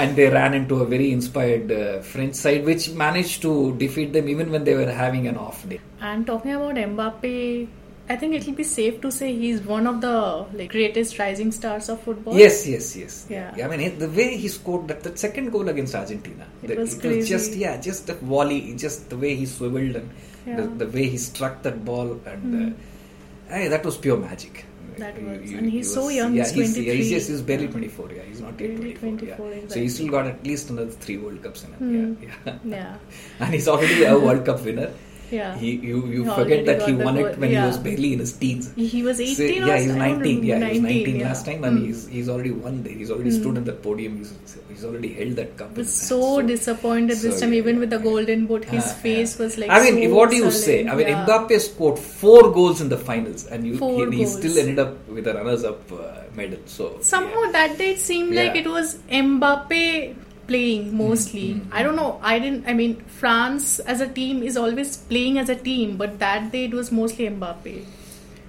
and 0.00 0.16
they 0.16 0.28
ran 0.38 0.54
into 0.60 0.76
a 0.84 0.86
very 0.94 1.12
inspired 1.12 1.70
uh, 1.70 2.00
French 2.12 2.34
side, 2.34 2.64
which 2.64 2.90
managed 2.90 3.42
to 3.42 3.52
defeat 3.76 4.12
them 4.14 4.28
even 4.34 4.50
when 4.50 4.64
they 4.64 4.74
were 4.74 4.90
having 4.90 5.28
an 5.28 5.36
off 5.36 5.68
day. 5.68 5.80
And 6.00 6.26
talking 6.26 6.52
about 6.54 6.74
Mbappe, 6.74 7.68
I 8.08 8.16
think 8.16 8.34
it 8.34 8.46
will 8.46 8.54
be 8.54 8.64
safe 8.64 9.00
to 9.02 9.12
say 9.12 9.28
he's 9.36 9.60
one 9.62 9.86
of 9.86 10.00
the 10.00 10.16
like 10.54 10.70
greatest 10.72 11.18
rising 11.18 11.52
stars 11.52 11.88
of 11.90 12.00
football. 12.00 12.34
Yes, 12.44 12.66
yes, 12.66 12.96
yes. 12.96 13.26
Yeah. 13.28 13.54
I 13.62 13.68
mean, 13.76 13.98
the 13.98 14.08
way 14.08 14.36
he 14.36 14.48
scored 14.48 14.88
that, 14.88 15.02
that 15.04 15.18
second 15.18 15.50
goal 15.52 15.68
against 15.68 15.94
Argentina, 15.94 16.46
It 16.62 16.68
the- 16.68 16.76
was 16.76 16.94
it 16.96 17.00
crazy. 17.02 17.18
was 17.18 17.28
just 17.28 17.54
yeah, 17.54 17.76
just 17.90 18.06
the 18.08 18.14
volley, 18.14 18.74
just 18.86 19.08
the 19.10 19.16
way 19.18 19.36
he 19.36 19.46
swiveled 19.46 19.94
and 20.02 20.10
Yeah. 20.46 20.56
The, 20.56 20.84
the 20.84 20.86
way 20.88 21.08
he 21.08 21.16
struck 21.18 21.62
that 21.62 21.84
ball, 21.84 22.18
and 22.26 22.74
uh, 22.74 23.52
hey, 23.54 23.68
that 23.68 23.84
was 23.84 23.96
pure 23.98 24.16
magic. 24.16 24.64
That 24.98 25.14
was- 25.22 25.48
he- 25.50 25.56
and 25.56 25.66
he's 25.70 25.88
he 25.88 25.94
so 25.94 26.04
was- 26.06 26.14
young, 26.14 26.34
Yeah, 26.34 26.42
he's 26.44 26.52
he's, 26.52 26.78
yeah, 26.78 26.92
he's, 26.92 27.08
23. 27.08 27.10
just, 27.10 27.28
he's 27.30 27.42
barely 27.42 27.64
Yeah. 27.66 27.70
24. 27.72 28.12
Yeah, 28.12 28.22
he's 28.22 28.40
not 28.40 28.60
yet 28.60 28.68
Barely 28.76 28.94
24. 28.94 29.36
24, 29.36 29.54
yeah. 29.54 29.68
So 29.68 29.80
he's 29.80 29.94
still 29.94 30.08
got 30.08 30.26
at 30.26 30.44
least 30.44 30.70
another 30.70 30.90
three 30.90 31.16
World 31.18 31.42
Cups 31.42 31.64
in 31.64 31.72
him. 31.72 31.78
Hmm. 31.78 32.22
Yeah, 32.22 32.38
yeah. 32.46 32.58
Yeah. 32.64 32.96
and 33.40 33.54
he's 33.54 33.68
already 33.68 34.04
a 34.04 34.18
World 34.18 34.44
Cup 34.46 34.64
winner. 34.64 34.90
Yeah. 35.30 35.56
He 35.58 35.70
you 35.88 35.98
you 36.14 36.24
He 36.24 36.30
forget 36.36 36.64
that 36.66 36.82
he 36.86 36.92
won 36.94 37.16
it 37.22 37.38
when 37.38 37.50
Yeah. 37.52 37.60
he 37.62 37.66
was 37.68 37.78
barely 37.78 38.12
in 38.14 38.18
his 38.24 38.32
teens. 38.32 38.72
He 38.76 39.02
was 39.08 39.20
18 39.20 39.36
So, 39.36 39.42
or 39.44 39.68
yeah, 39.70 39.78
he's 39.82 39.90
I 39.92 39.98
19. 39.98 40.44
Yeah, 40.44 40.54
remember. 40.54 40.74
he 40.74 40.80
was 40.80 40.90
19 40.92 41.16
yeah. 41.20 41.26
last 41.28 41.46
time, 41.50 41.64
and 41.68 41.78
Mm. 41.78 41.86
he's 41.86 42.00
he's 42.14 42.28
already 42.36 42.50
won. 42.64 42.82
there. 42.86 42.92
he's 43.02 43.10
already 43.16 43.30
stood 43.38 43.56
on 43.62 43.64
that 43.70 43.82
podium. 43.86 44.16
He's 44.22 44.32
he's 44.70 44.84
already 44.88 45.12
held 45.18 45.36
that 45.42 45.52
cup. 45.60 45.76
Was 45.82 45.92
so 45.94 46.20
hands. 46.38 46.50
disappointed 46.54 47.16
this 47.26 47.34
so, 47.36 47.40
time, 47.44 47.52
yeah, 47.54 47.62
even 47.64 47.78
with 47.84 47.90
the 47.96 48.00
golden 48.08 48.46
boot. 48.52 48.64
His 48.76 48.88
Ah, 48.92 48.96
face 49.06 49.36
was 49.44 49.58
like. 49.64 49.70
I 49.70 49.80
mean, 49.84 50.00
so 50.08 50.14
what 50.16 50.30
do 50.30 50.36
you 50.42 50.50
sullen. 50.50 50.64
say? 50.66 50.78
I 50.88 50.96
mean, 51.00 51.08
Yeah. 51.12 51.24
Mbappe 51.26 51.60
scored 51.68 51.98
four 52.22 52.42
goals 52.58 52.80
in 52.86 52.88
the 52.94 53.00
finals, 53.10 53.46
and 53.46 53.66
you, 53.70 53.74
he, 54.10 54.18
he 54.22 54.26
still 54.38 54.58
ended 54.64 54.78
up 54.86 54.96
with 55.18 55.26
a 55.34 55.34
runners-up 55.34 55.92
uh, 55.92 56.08
medal. 56.40 56.58
So 56.78 56.90
Somehow 57.12 57.44
that 57.58 57.78
day 57.78 57.92
it 57.92 58.00
seemed 58.00 58.34
like 58.40 58.56
it 58.64 58.66
was 58.78 58.96
Mbappe 59.22 60.14
playing 60.50 60.84
mostly. 61.00 61.46
Mm-hmm. 61.54 61.72
I 61.80 61.82
don't 61.86 61.96
know. 62.02 62.10
I 62.22 62.38
didn't. 62.44 62.66
I 62.72 62.74
mean, 62.82 62.94
France 63.20 63.78
as 63.94 64.00
a 64.06 64.08
team 64.20 64.42
is 64.50 64.56
always 64.64 64.96
playing 65.14 65.38
as 65.44 65.48
a 65.56 65.58
team, 65.70 65.96
but 66.04 66.18
that 66.26 66.50
day 66.56 66.64
it 66.70 66.74
was 66.82 66.92
mostly 67.02 67.28
Mbappe. 67.36 67.74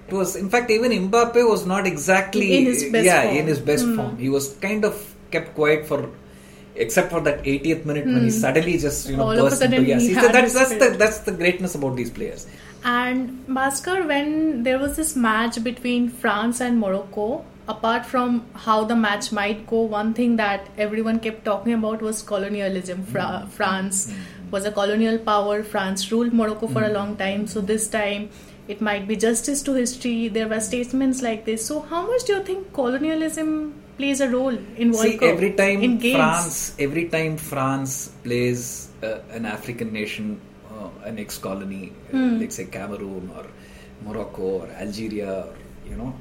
It 0.08 0.14
was, 0.22 0.34
in 0.36 0.48
fact, 0.54 0.70
even 0.70 0.92
Mbappe 1.10 1.42
was 1.50 1.64
not 1.74 1.86
exactly 1.92 2.48
In 2.58 2.66
his 2.70 2.82
best 2.96 3.06
yeah 3.10 3.22
form. 3.22 3.36
in 3.42 3.46
his 3.54 3.60
best 3.70 3.84
Hmm. 3.86 3.96
form. 4.00 4.18
He 4.24 4.28
was 4.40 4.48
kind 4.66 4.84
of 4.90 4.98
kept 5.36 5.54
quiet 5.60 5.86
for. 5.92 6.00
Except 6.82 7.10
for 7.12 7.18
that 7.24 7.40
80th 7.52 7.80
minute 7.88 8.06
when 8.10 8.22
he 8.26 8.30
suddenly 8.34 8.74
just 8.82 9.08
you 9.08 9.16
know 9.16 9.24
Hmm. 9.30 9.40
All 9.40 9.48
burst 9.48 9.64
into 9.64 9.80
yes. 9.88 10.06
he 10.10 10.14
that's 10.36 10.54
the 10.82 10.86
that's 11.00 11.18
the 11.26 11.32
greatness 11.40 11.74
about 11.78 11.96
these 11.98 12.12
players. 12.18 12.46
And 12.92 13.34
Bhaskar, 13.56 13.96
when 14.12 14.30
there 14.68 14.78
was 14.84 14.96
this 15.00 15.10
match 15.24 15.58
between 15.66 16.06
France 16.22 16.62
and 16.68 16.80
Morocco, 16.84 17.26
apart 17.72 18.06
from 18.12 18.44
how 18.66 18.78
the 18.92 18.96
match 18.96 19.32
might 19.32 19.66
go, 19.72 19.80
one 19.94 20.14
thing 20.14 20.36
that 20.36 20.68
everyone 20.86 21.18
kept 21.26 21.44
talking 21.44 21.74
about 21.80 22.02
was 22.08 22.22
colonialism. 22.22 23.04
Fra- 23.04 23.46
France 23.58 24.00
was 24.50 24.64
a 24.64 24.72
colonial 24.78 25.18
power. 25.18 25.62
France 25.74 26.10
ruled 26.12 26.32
Morocco 26.40 26.66
for 26.78 26.82
a 26.84 26.90
long 26.96 27.16
time. 27.16 27.46
So 27.46 27.60
this 27.60 27.86
time, 27.88 28.30
it 28.68 28.80
might 28.80 29.06
be 29.08 29.16
justice 29.16 29.62
to 29.68 29.74
history. 29.74 30.28
There 30.28 30.48
were 30.48 30.60
statements 30.60 31.22
like 31.22 31.44
this. 31.44 31.64
So 31.66 31.80
how 31.92 32.02
much 32.06 32.24
do 32.24 32.34
you 32.34 32.42
think 32.50 32.72
colonialism 32.72 33.74
plays 33.98 34.20
a 34.20 34.28
role 34.28 34.56
in 34.76 34.92
World 34.92 35.02
See, 35.06 35.18
Cup? 35.18 35.28
every 35.28 35.52
time 35.62 35.82
in 35.82 35.98
games? 35.98 36.16
France, 36.16 36.74
every 36.78 37.08
time 37.08 37.36
France 37.36 37.96
plays 38.24 38.88
uh, 39.02 39.18
an 39.38 39.46
African 39.46 39.92
nation, 39.92 40.40
uh, 40.70 40.88
an 41.10 41.18
ex-colony, 41.18 41.92
uh, 41.92 42.16
Hmm. 42.16 42.38
like 42.40 42.52
say 42.52 42.66
Cameroon 42.78 43.30
or 43.36 43.46
Morocco 44.06 44.42
or 44.62 44.68
Algeria, 44.84 45.32
or 45.48 45.54
you 45.90 45.96
know, 45.96 46.12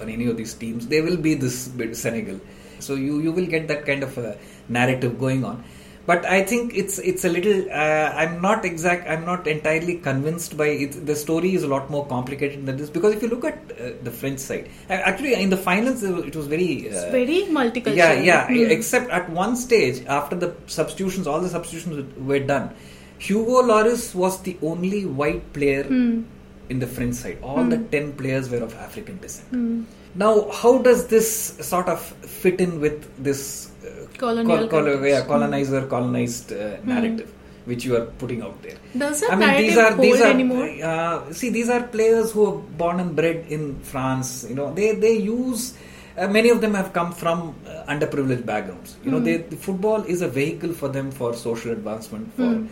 uh, 0.00 0.04
or 0.04 0.08
any 0.08 0.26
of 0.26 0.36
these 0.36 0.54
teams, 0.54 0.86
there 0.86 1.02
will 1.02 1.16
be 1.16 1.34
this 1.34 1.68
bit 1.68 1.96
Senegal. 1.96 2.40
So 2.78 2.94
you 2.94 3.20
you 3.20 3.32
will 3.32 3.46
get 3.46 3.68
that 3.68 3.86
kind 3.86 4.02
of 4.02 4.18
a 4.18 4.36
narrative 4.68 5.18
going 5.18 5.44
on. 5.44 5.62
But 6.06 6.24
I 6.24 6.42
think 6.42 6.74
it's 6.74 6.98
it's 6.98 7.24
a 7.24 7.28
little. 7.28 7.58
Uh, 7.70 8.06
I'm 8.20 8.40
not 8.40 8.64
exact. 8.64 9.08
I'm 9.08 9.24
not 9.26 9.46
entirely 9.46 9.96
convinced 9.98 10.56
by 10.56 10.68
it. 10.68 11.06
The 11.10 11.14
story 11.14 11.54
is 11.54 11.62
a 11.62 11.68
lot 11.68 11.90
more 11.90 12.06
complicated 12.06 12.64
than 12.66 12.78
this 12.78 12.88
because 12.90 13.14
if 13.14 13.22
you 13.22 13.28
look 13.28 13.44
at 13.44 13.58
uh, 13.78 13.90
the 14.02 14.10
French 14.10 14.38
side, 14.40 14.70
uh, 14.88 14.94
actually 14.94 15.34
in 15.34 15.50
the 15.50 15.58
finals 15.58 16.02
it 16.02 16.34
was 16.34 16.46
very. 16.46 16.88
Uh, 16.88 16.92
It's 16.94 17.04
very 17.18 17.38
multicultural. 17.58 17.96
yeah, 17.96 18.22
yeah. 18.30 18.46
Hmm. 18.48 18.70
Except 18.78 19.10
at 19.10 19.28
one 19.30 19.54
stage, 19.56 20.04
after 20.06 20.34
the 20.36 20.54
substitutions, 20.66 21.26
all 21.26 21.40
the 21.40 21.50
substitutions 21.50 22.16
were 22.32 22.40
done. 22.40 22.70
Hugo 23.18 23.62
Lloris 23.62 24.14
was 24.14 24.40
the 24.42 24.56
only 24.62 25.04
white 25.04 25.52
player 25.52 25.84
Hmm. 25.84 26.22
In 26.70 26.78
the 26.84 26.86
French 26.96 27.14
side. 27.22 27.38
All 27.42 27.64
the 27.74 27.78
ten 27.94 28.12
players 28.20 28.48
were 28.52 28.62
of 28.68 28.74
African 28.86 29.18
descent. 29.24 29.48
Hmm. 29.56 29.82
Now, 30.22 30.30
how 30.60 30.72
does 30.86 31.00
this 31.08 31.28
sort 31.72 31.88
of 31.88 32.00
fit 32.40 32.60
in 32.64 32.80
with 32.84 33.04
this 33.28 33.40
uh, 33.84 34.06
Colonial 34.22 34.58
col- 34.58 34.68
context. 34.68 35.04
yeah, 35.12 35.20
colonizer 35.32 35.82
colonized 35.86 36.52
uh, 36.52 36.78
narrative 36.84 37.30
which 37.66 37.84
you 37.86 37.94
are 37.98 38.06
putting 38.22 38.40
out 38.46 38.56
there? 38.64 38.76
Does 39.02 39.20
that 39.20 39.32
I 39.32 39.36
mean, 39.42 39.52
these 39.62 39.76
are 39.84 39.92
these 40.06 40.20
are 40.20 40.30
anymore? 40.38 40.66
Uh, 40.90 41.32
see 41.42 41.50
these 41.58 41.68
are 41.76 41.82
players 41.98 42.32
who 42.32 42.46
are 42.50 42.58
born 42.82 42.98
and 43.04 43.14
bred 43.20 43.46
in 43.58 43.78
France. 43.92 44.32
You 44.48 44.56
know, 44.60 44.68
they 44.80 44.88
they 45.06 45.14
use. 45.30 45.62
Uh, 46.18 46.26
many 46.36 46.50
of 46.50 46.60
them 46.60 46.74
have 46.74 46.92
come 46.98 47.12
from 47.22 47.54
uh, 47.66 47.84
underprivileged 47.94 48.44
backgrounds. 48.44 48.96
You 49.04 49.10
know, 49.12 49.20
they, 49.20 49.36
the 49.54 49.56
football 49.56 50.02
is 50.14 50.22
a 50.22 50.28
vehicle 50.28 50.72
for 50.80 50.88
them 50.88 51.10
for 51.18 51.28
social 51.48 51.70
advancement, 51.78 52.34
for 52.38 52.48
Hmm. 52.54 52.66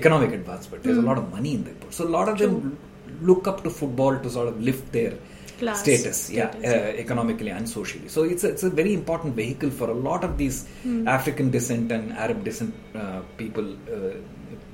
economic 0.00 0.32
advancement. 0.40 0.84
There's 0.84 1.00
a 1.04 1.06
lot 1.10 1.18
of 1.22 1.26
money 1.36 1.54
in 1.56 1.64
them. 1.64 1.76
So 1.96 2.04
a 2.10 2.12
lot 2.18 2.28
of 2.32 2.38
them 2.42 2.78
look 3.22 3.46
up 3.46 3.62
to 3.64 3.70
football 3.70 4.18
to 4.18 4.30
sort 4.30 4.48
of 4.48 4.60
lift 4.60 4.92
their 4.92 5.14
Class 5.58 5.82
status, 5.82 6.30
yeah, 6.30 6.50
status, 6.50 6.72
uh, 6.72 7.00
economically 7.00 7.50
and 7.50 7.68
socially. 7.68 8.08
So 8.08 8.24
it's 8.24 8.42
a, 8.42 8.48
it's 8.48 8.64
a 8.64 8.70
very 8.70 8.92
important 8.92 9.36
vehicle 9.36 9.70
for 9.70 9.88
a 9.88 9.94
lot 9.94 10.24
of 10.24 10.36
these 10.36 10.66
Hmm. 10.82 11.06
African 11.06 11.50
descent 11.50 11.92
and 11.92 12.12
Arab 12.12 12.42
descent 12.44 12.74
uh, 12.94 13.20
people, 13.36 13.72
uh, 13.72 14.14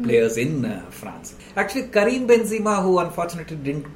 players 0.02 0.36
in 0.36 0.64
uh, 0.64 0.84
France. 0.90 1.34
Actually, 1.56 1.88
Karim 1.88 2.26
Benzema, 2.28 2.82
who 2.82 2.98
unfortunately 2.98 3.56
didn't 3.56 3.86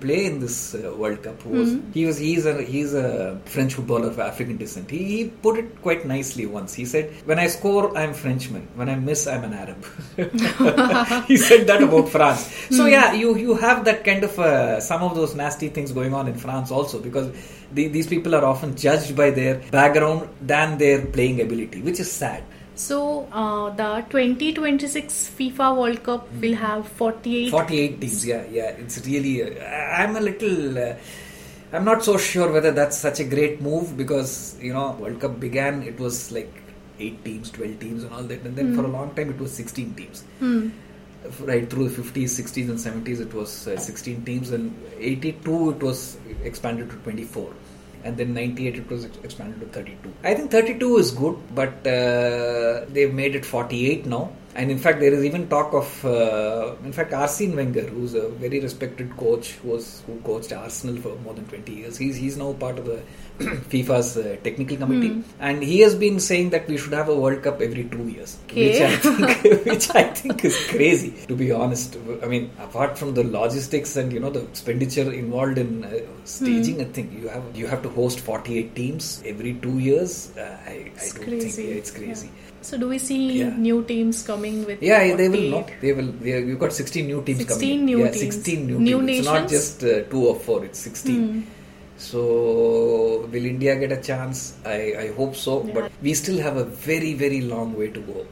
play 0.00 0.26
in 0.26 0.38
this 0.38 0.74
uh, 0.74 0.94
World 0.96 1.22
Cup, 1.22 1.40
who 1.42 1.50
was 1.50 1.72
Hmm. 1.72 1.90
he 1.92 2.06
was 2.06 2.18
he's 2.18 2.46
a 2.46 2.62
he's 2.62 2.94
a 2.94 3.40
French 3.44 3.74
footballer 3.74 4.08
of 4.08 4.18
African 4.20 4.56
descent. 4.56 4.90
He, 4.90 4.98
he 5.12 5.24
put 5.46 5.58
it 5.58 5.82
quite 5.82 6.06
nicely 6.06 6.46
once. 6.46 6.74
He 6.74 6.84
said, 6.84 7.12
"When 7.24 7.38
I 7.38 7.48
score, 7.48 7.96
I'm 7.98 8.14
Frenchman. 8.14 8.68
When 8.76 8.88
I 8.88 8.94
miss, 8.94 9.26
I'm 9.26 9.44
an 9.44 9.54
Arab." 9.54 9.84
he 11.26 11.36
said 11.36 11.66
that 11.66 11.82
about 11.82 12.08
France. 12.08 12.42
So 12.70 12.86
yeah, 12.86 13.12
you 13.12 13.36
you 13.36 13.54
have 13.54 13.84
that 13.84 14.04
kind 14.04 14.22
of 14.24 14.38
uh, 14.38 14.80
some 14.80 15.02
of 15.02 15.14
those 15.14 15.34
nasty 15.34 15.68
things 15.68 15.92
going 15.92 16.14
on 16.14 16.28
in 16.28 16.34
France 16.46 16.70
also 16.70 17.00
because 17.00 17.28
the, 17.72 17.88
these 17.88 18.06
people 18.06 18.34
are 18.34 18.44
often 18.44 18.76
judged 18.76 19.16
by 19.16 19.30
their 19.30 19.56
background 19.70 20.28
than 20.40 20.78
their 20.78 21.04
playing 21.06 21.40
ability, 21.40 21.82
which 21.82 21.98
is 22.00 22.10
sad. 22.10 22.42
So 22.76 23.28
uh, 23.32 23.70
the 23.70 24.04
2026 24.10 25.30
FIFA 25.38 25.76
World 25.76 26.02
Cup 26.02 26.28
will 26.40 26.54
have 26.56 26.88
48. 26.88 27.50
48 27.50 28.00
teams, 28.00 28.26
yeah, 28.26 28.44
yeah. 28.50 28.70
It's 28.70 29.06
really. 29.06 29.42
Uh, 29.42 29.64
I'm 29.64 30.16
a 30.16 30.20
little. 30.20 30.78
Uh, 30.78 30.94
I'm 31.72 31.84
not 31.84 32.04
so 32.04 32.16
sure 32.16 32.52
whether 32.52 32.72
that's 32.72 32.96
such 32.98 33.20
a 33.20 33.24
great 33.24 33.60
move 33.60 33.96
because 33.96 34.56
you 34.60 34.72
know 34.72 34.92
World 34.92 35.20
Cup 35.20 35.38
began. 35.38 35.82
It 35.82 35.98
was 35.98 36.32
like 36.32 36.52
eight 36.98 37.24
teams, 37.24 37.50
12 37.50 37.80
teams, 37.80 38.04
and 38.04 38.12
all 38.12 38.22
that, 38.24 38.42
and 38.42 38.56
then 38.56 38.74
for 38.74 38.84
a 38.84 38.88
long 38.88 39.14
time 39.14 39.30
it 39.30 39.38
was 39.38 39.52
16 39.52 39.94
teams. 39.94 40.24
Hmm. 40.38 40.68
right 41.40 41.68
through 41.70 41.88
the 41.88 42.02
50s 42.02 42.32
60s 42.38 42.68
and 42.68 42.78
70s 42.78 43.20
it 43.20 43.32
was 43.32 43.66
uh, 43.66 43.78
16 43.78 44.24
teams 44.26 44.50
and 44.50 44.76
82 44.98 45.70
it 45.70 45.82
was 45.82 46.18
expanded 46.42 46.90
to 46.90 46.96
24 46.96 47.50
and 48.04 48.16
then 48.16 48.34
98 48.34 48.76
it 48.76 48.88
was 48.90 49.04
expanded 49.26 49.60
to 49.60 49.66
32 49.66 50.12
i 50.22 50.34
think 50.34 50.50
32 50.50 50.96
is 50.98 51.10
good 51.10 51.36
but 51.54 51.86
uh, 51.86 52.84
they've 52.94 53.14
made 53.14 53.34
it 53.34 53.44
48 53.44 54.06
now. 54.06 54.32
And 54.56 54.70
in 54.70 54.78
fact 54.78 55.00
there 55.00 55.12
is 55.12 55.24
even 55.24 55.48
talk 55.48 55.72
of 55.74 56.04
uh, 56.04 56.76
in 56.84 56.92
fact 56.92 57.12
arsene 57.12 57.56
wenger 57.56 57.86
who's 57.94 58.14
a 58.14 58.28
very 58.28 58.60
respected 58.60 59.16
coach 59.16 59.52
who 59.54 59.70
was 59.70 60.02
who 60.06 60.20
coached 60.20 60.52
arsenal 60.52 60.96
for 61.04 61.16
more 61.24 61.34
than 61.34 61.46
20 61.46 61.72
years. 61.72 61.96
He's 61.96 62.16
he's 62.16 62.36
now 62.36 62.52
part 62.52 62.78
of 62.78 62.84
the 62.84 63.02
fifa's 63.72 64.16
uh, 64.16 64.36
technical 64.44 64.76
committee 64.76 65.22
and 65.40 65.62
he 65.62 65.80
has 65.80 65.94
been 65.94 66.18
saying 66.20 66.50
that 66.50 66.68
we 66.68 66.76
should 66.76 66.92
have 66.92 67.08
a 67.08 67.14
world 67.22 67.42
cup 67.42 67.60
every 67.60 67.84
2 67.94 68.04
years 68.08 68.36
which 68.58 68.80
i 68.80 68.94
think 69.06 69.66
which 69.70 69.86
I 69.94 70.04
think 70.18 70.44
is 70.44 70.56
crazy, 70.68 71.10
to 71.28 71.34
be 71.34 71.50
honest. 71.52 71.96
I 72.22 72.26
mean, 72.26 72.50
apart 72.66 72.96
from 72.98 73.14
the 73.14 73.24
logistics 73.24 73.96
and 73.96 74.12
you 74.12 74.20
know 74.20 74.30
the 74.30 74.42
expenditure 74.42 75.12
involved 75.12 75.58
in 75.58 75.84
uh, 75.84 75.90
staging 76.24 76.80
a 76.80 76.84
thing, 76.96 77.08
you 77.20 77.28
have 77.28 77.44
you 77.60 77.66
have 77.66 77.82
to 77.86 77.90
host 77.98 78.20
48 78.20 78.74
teams 78.76 79.22
every 79.26 79.54
two 79.54 79.78
years. 79.78 80.14
Uh, 80.36 80.42
I, 80.66 80.70
I 80.70 80.74
It's 80.94 81.12
don't 81.14 81.24
crazy. 81.24 81.48
think 81.50 81.68
yeah, 81.70 81.74
it's 81.82 81.90
crazy. 81.90 82.30
So 82.62 82.78
do 82.78 82.88
we 82.88 82.98
see 82.98 83.20
Yeah. 83.40 83.56
new 83.68 83.82
teams 83.84 84.22
coming 84.30 84.64
with? 84.64 84.82
Yeah, 84.82 85.16
they 85.16 85.28
will 85.28 85.48
not. 85.56 85.70
They 85.80 85.92
will. 85.92 86.12
They, 86.26 86.38
you've 86.50 86.58
got 86.64 86.72
16 86.72 87.06
new 87.06 87.22
teams 87.24 87.38
16 87.46 87.58
coming. 87.58 87.78
in. 87.80 87.84
new 87.86 87.98
yeah, 88.04 88.10
teams. 88.10 88.34
16 88.36 88.66
new, 88.66 88.78
New 88.90 88.98
teams. 89.06 89.18
It's 89.18 89.26
not 89.26 89.48
just 89.48 89.84
uh, 89.84 90.02
two 90.14 90.26
or 90.32 90.36
four. 90.46 90.64
It's 90.64 90.78
16. 90.78 91.28
Hmm. 91.28 91.40
So 91.96 93.28
will 93.32 93.44
India 93.46 93.76
get 93.76 93.92
a 93.92 94.00
chance? 94.00 94.54
I, 94.64 94.94
I 94.98 95.12
hope 95.12 95.36
so. 95.36 95.64
Yeah. 95.64 95.74
But 95.74 95.92
we 96.02 96.14
still 96.14 96.38
have 96.38 96.56
a 96.56 96.64
very 96.64 97.14
very 97.14 97.40
long 97.42 97.76
way 97.76 97.88
to 97.88 98.00
go 98.00 98.26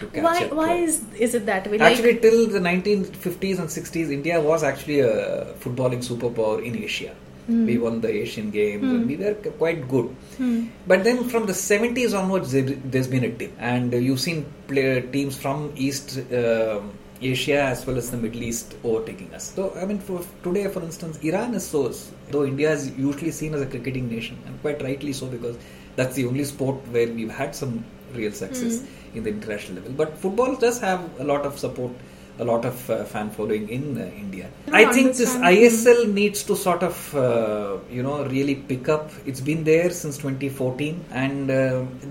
to 0.00 0.20
Why? 0.20 0.44
up. 0.44 0.52
Why 0.52 0.74
is 0.76 1.02
is 1.18 1.34
it 1.34 1.46
that 1.46 1.66
way? 1.70 1.78
Like, 1.78 1.92
Actually, 1.92 2.18
till 2.18 2.46
the 2.48 2.60
1950s 2.60 3.58
and 3.58 3.68
60s, 3.68 4.12
India 4.12 4.40
was 4.40 4.62
actually 4.62 5.00
a 5.00 5.46
footballing 5.60 6.04
superpower 6.10 6.64
in 6.64 6.76
Asia. 6.82 7.14
We 7.48 7.78
won 7.78 8.02
the 8.02 8.10
Asian 8.12 8.50
Games 8.50 8.82
and 8.84 9.06
we 9.06 9.16
were 9.16 9.32
quite 9.32 9.88
good. 9.88 10.14
Hmm. 10.36 10.66
But 10.86 11.02
then 11.04 11.24
from 11.30 11.46
the 11.46 11.54
70s 11.54 12.12
onwards, 12.12 12.52
there- 12.52 12.76
there's 12.94 13.06
been 13.06 13.24
a 13.24 13.30
dip. 13.30 13.52
And 13.58 13.90
you've 13.94 14.20
seen 14.20 14.44
play, 14.66 15.00
teams 15.00 15.34
from 15.44 15.72
East 15.74 16.18
um 16.40 16.90
Asia 17.20 17.62
as 17.62 17.86
well 17.86 17.96
as 17.96 18.10
the 18.10 18.16
Middle 18.16 18.42
East 18.42 18.76
overtaking 18.84 19.34
us. 19.34 19.52
So, 19.54 19.74
I 19.74 19.84
mean, 19.84 19.98
for 19.98 20.22
today, 20.42 20.68
for 20.68 20.82
instance, 20.82 21.18
Iran 21.18 21.54
is 21.54 21.66
so, 21.66 21.92
though 22.30 22.44
India 22.44 22.72
is 22.72 22.96
usually 22.96 23.32
seen 23.32 23.54
as 23.54 23.60
a 23.60 23.66
cricketing 23.66 24.08
nation, 24.08 24.38
and 24.46 24.60
quite 24.62 24.82
rightly 24.82 25.12
so 25.12 25.26
because 25.26 25.56
that's 25.96 26.14
the 26.14 26.26
only 26.26 26.44
sport 26.44 26.76
where 26.88 27.08
we've 27.08 27.30
had 27.30 27.54
some 27.54 27.84
real 28.14 28.32
success 28.32 28.80
hmm. 28.80 29.18
in 29.18 29.24
the 29.24 29.30
international 29.30 29.82
level. 29.82 29.92
But 29.92 30.16
football 30.16 30.54
does 30.56 30.80
have 30.80 31.20
a 31.20 31.24
lot 31.24 31.44
of 31.44 31.58
support 31.58 31.92
a 32.38 32.44
lot 32.44 32.64
of 32.64 32.90
uh, 32.90 33.04
fan 33.04 33.30
following 33.30 33.68
in 33.68 33.84
uh, 33.98 34.04
India. 34.22 34.48
I 34.72 34.84
I 34.84 34.92
think 34.92 35.16
this. 35.16 35.34
ISL 35.36 36.12
needs 36.12 36.42
to 36.44 36.56
sort 36.56 36.82
of 36.82 36.96
uh, 37.14 37.78
you 37.90 38.02
know 38.02 38.16
really 38.36 38.54
pick 38.54 38.88
up. 38.88 39.10
It's 39.26 39.40
been 39.40 39.64
there 39.64 39.90
since 39.90 40.16
2014, 40.18 41.04
and 41.10 41.50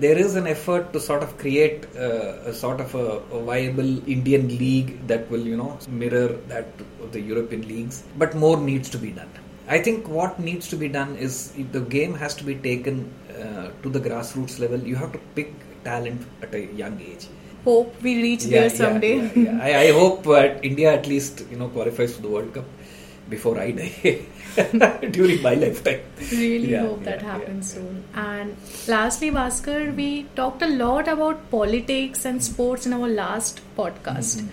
there 0.04 0.18
is 0.26 0.36
an 0.36 0.46
effort 0.46 0.92
to 0.92 1.00
sort 1.00 1.22
of 1.22 1.36
create 1.38 1.86
uh, 1.96 2.50
a 2.52 2.54
sort 2.62 2.80
of 2.80 2.94
a, 2.94 3.08
a 3.38 3.42
viable 3.50 3.92
Indian 4.16 4.48
league 4.62 5.06
that 5.06 5.30
will 5.30 5.44
you 5.52 5.56
know 5.56 5.78
mirror 5.88 6.28
that 6.54 6.68
of 7.02 7.12
the 7.12 7.20
European 7.20 7.66
leagues. 7.66 8.02
But 8.16 8.34
more 8.34 8.56
needs 8.70 8.90
to 8.90 8.98
be 8.98 9.10
done. 9.10 9.30
I 9.68 9.78
think 9.78 10.08
what 10.08 10.38
needs 10.40 10.66
to 10.68 10.76
be 10.76 10.88
done 10.88 11.16
is 11.16 11.52
the 11.72 11.80
game 11.80 12.14
has 12.14 12.34
to 12.36 12.44
be 12.44 12.54
taken 12.54 13.12
uh, 13.38 13.68
to 13.82 13.88
the 13.90 14.00
grassroots 14.00 14.58
level. 14.58 14.80
You 14.80 14.96
have 14.96 15.12
to 15.12 15.18
pick 15.34 15.52
talent 15.84 16.22
at 16.42 16.54
a 16.54 16.62
young 16.82 17.00
age. 17.00 17.26
Hope 17.64 18.00
we 18.02 18.22
reach 18.22 18.44
there 18.44 18.70
someday. 18.70 19.16
yeah, 19.18 19.32
yeah. 19.34 19.58
I, 19.62 19.70
I 19.88 19.92
hope 19.92 20.26
uh, 20.26 20.54
India 20.62 20.92
at 20.92 21.06
least 21.06 21.44
you 21.50 21.56
know 21.58 21.68
qualifies 21.68 22.14
for 22.16 22.22
the 22.22 22.28
World 22.28 22.54
Cup 22.54 22.64
before 23.28 23.58
I 23.58 23.70
die 23.72 24.26
during 25.10 25.42
my 25.42 25.54
lifetime. 25.54 26.00
really 26.32 26.72
Yeah, 26.72 26.82
hope 26.82 27.04
that 27.04 27.20
yeah, 27.22 27.32
happens 27.32 27.74
yeah. 27.74 27.80
soon. 27.80 28.04
And 28.14 28.56
lastly, 28.88 29.30
Bhaskar, 29.30 29.94
we 29.94 30.24
talked 30.36 30.62
a 30.62 30.68
lot 30.68 31.08
about 31.08 31.50
politics 31.50 32.24
and 32.24 32.42
sports 32.42 32.86
in 32.86 32.92
our 32.94 33.08
last 33.08 33.60
podcast. 33.76 34.46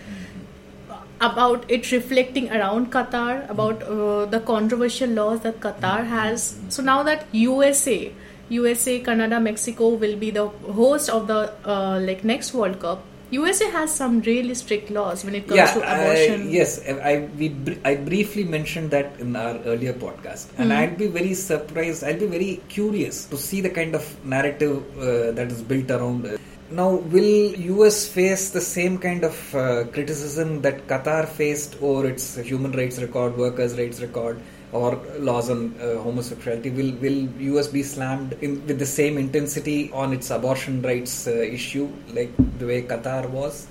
About 1.21 1.63
it 1.71 1.91
reflecting 1.93 2.51
around 2.51 2.91
Qatar, 2.91 3.49
about 3.49 3.81
uh, 3.83 4.25
the 4.25 4.41
controversial 4.41 5.09
laws 5.09 5.39
that 5.41 5.61
Qatar 5.61 6.05
has. 6.05 6.57
So 6.67 6.83
now 6.83 7.03
that 7.03 7.25
USA, 7.31 8.11
USA, 8.49 8.99
Canada, 8.99 9.39
Mexico 9.39 9.89
will 9.89 10.15
be 10.17 10.29
the 10.31 10.47
host 10.47 11.09
of 11.09 11.27
the 11.27 11.51
uh, 11.65 11.99
like 12.01 12.23
next 12.23 12.53
World 12.53 12.79
Cup. 12.79 13.03
USA 13.31 13.69
has 13.71 13.93
some 13.93 14.21
really 14.21 14.53
strict 14.53 14.91
laws 14.91 15.25
when 15.25 15.33
it 15.33 15.47
comes 15.47 15.57
yeah, 15.57 15.73
to 15.73 15.79
abortion. 15.79 16.47
I, 16.47 16.51
yes, 16.51 16.79
I 16.87 17.27
we 17.39 17.49
br- 17.49 17.79
I 17.83 17.95
briefly 17.95 18.43
mentioned 18.43 18.91
that 18.91 19.19
in 19.19 19.35
our 19.35 19.57
earlier 19.65 19.93
podcast, 19.93 20.47
and 20.59 20.71
Hmm. 20.71 20.77
I'd 20.77 20.97
be 20.97 21.07
very 21.07 21.33
surprised. 21.33 22.03
I'd 22.03 22.19
be 22.19 22.27
very 22.27 22.61
curious 22.69 23.25
to 23.25 23.37
see 23.37 23.61
the 23.61 23.71
kind 23.71 23.95
of 23.95 24.05
narrative 24.23 24.83
uh, 24.99 25.31
that 25.31 25.51
is 25.51 25.63
built 25.63 25.89
around. 25.89 26.25
it. 26.25 26.39
Now, 26.69 26.95
will 26.95 27.55
US 27.73 28.07
face 28.07 28.49
the 28.51 28.61
same 28.61 28.97
kind 28.99 29.23
of 29.23 29.55
uh, 29.55 29.85
criticism 29.91 30.61
that 30.61 30.87
Qatar 30.87 31.27
faced 31.27 31.75
over 31.81 32.07
its 32.07 32.35
human 32.37 32.71
rights 32.73 32.99
record, 33.01 33.37
workers' 33.37 33.77
rights 33.77 34.01
record, 34.01 34.39
or 34.81 34.91
laws 35.29 35.49
on 35.49 35.61
uh, 35.79 36.01
homosexuality? 36.07 36.69
Will 36.79 36.91
will 37.05 37.19
US 37.51 37.67
be 37.77 37.83
slammed 37.83 38.33
in, 38.41 38.51
with 38.67 38.79
the 38.79 38.91
same 38.99 39.17
intensity 39.17 39.91
on 39.91 40.13
its 40.17 40.29
abortion 40.39 40.81
rights 40.81 41.15
uh, 41.27 41.31
issue 41.59 41.87
like 42.13 42.31
the 42.59 42.67
way 42.71 42.81
Qatar 42.91 43.29
was? 43.29 43.67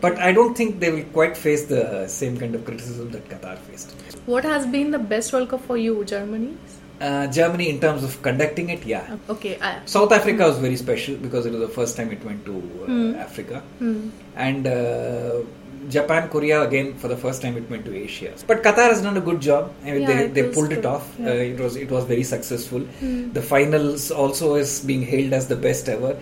But 0.00 0.18
I 0.18 0.32
don't 0.32 0.56
think 0.56 0.80
they 0.80 0.90
will 0.90 1.04
quite 1.18 1.36
face 1.36 1.66
the 1.66 2.08
same 2.08 2.36
kind 2.36 2.54
of 2.54 2.64
criticism 2.64 3.10
that 3.12 3.28
Qatar 3.28 3.56
faced. 3.58 3.92
What 4.26 4.44
has 4.44 4.66
been 4.66 4.90
the 4.90 4.98
best 4.98 5.32
World 5.32 5.48
Cup 5.50 5.62
for 5.64 5.76
you, 5.76 6.04
Germany? 6.04 6.56
Uh, 7.00 7.26
Germany, 7.26 7.68
in 7.68 7.78
terms 7.78 8.02
of 8.02 8.20
conducting 8.22 8.70
it, 8.70 8.84
yeah. 8.84 9.16
Okay, 9.28 9.58
South 9.84 10.12
Africa 10.12 10.44
was 10.48 10.58
very 10.58 10.76
special 10.76 11.16
because 11.16 11.44
it 11.44 11.52
was 11.52 11.60
the 11.60 11.68
first 11.68 11.96
time 11.96 12.10
it 12.10 12.24
went 12.24 12.44
to 12.46 12.56
uh, 12.88 13.18
Africa. 13.18 13.60
Hmm. 13.78 14.08
And 14.34 14.66
uh, 14.66 15.42
Japan, 15.88 16.28
Korea, 16.28 16.62
again, 16.62 16.94
for 16.94 17.08
the 17.08 17.16
first 17.16 17.42
time 17.42 17.56
it 17.56 17.68
went 17.70 17.84
to 17.84 17.94
Asia. 17.96 18.32
But 18.46 18.62
Qatar 18.62 18.88
has 18.90 19.02
done 19.02 19.16
a 19.16 19.20
good 19.20 19.40
job. 19.40 19.72
I 19.84 19.92
mean, 19.92 20.02
Yeah, 20.02 20.26
they, 20.26 20.42
they 20.42 20.48
pulled 20.52 20.72
it 20.72 20.84
off. 20.84 21.14
Yeah. 21.18 21.28
Uh, 21.30 21.34
it 21.52 21.60
was 21.60 21.76
it 21.76 21.90
was 21.90 22.04
very 22.04 22.22
successful. 22.24 22.80
Hmm. 22.80 23.32
The 23.32 23.42
finals 23.42 24.10
also 24.10 24.54
is 24.56 24.80
being 24.80 25.02
hailed 25.02 25.32
as 25.32 25.48
the 25.48 25.56
best 25.56 25.88
ever. 25.88 26.18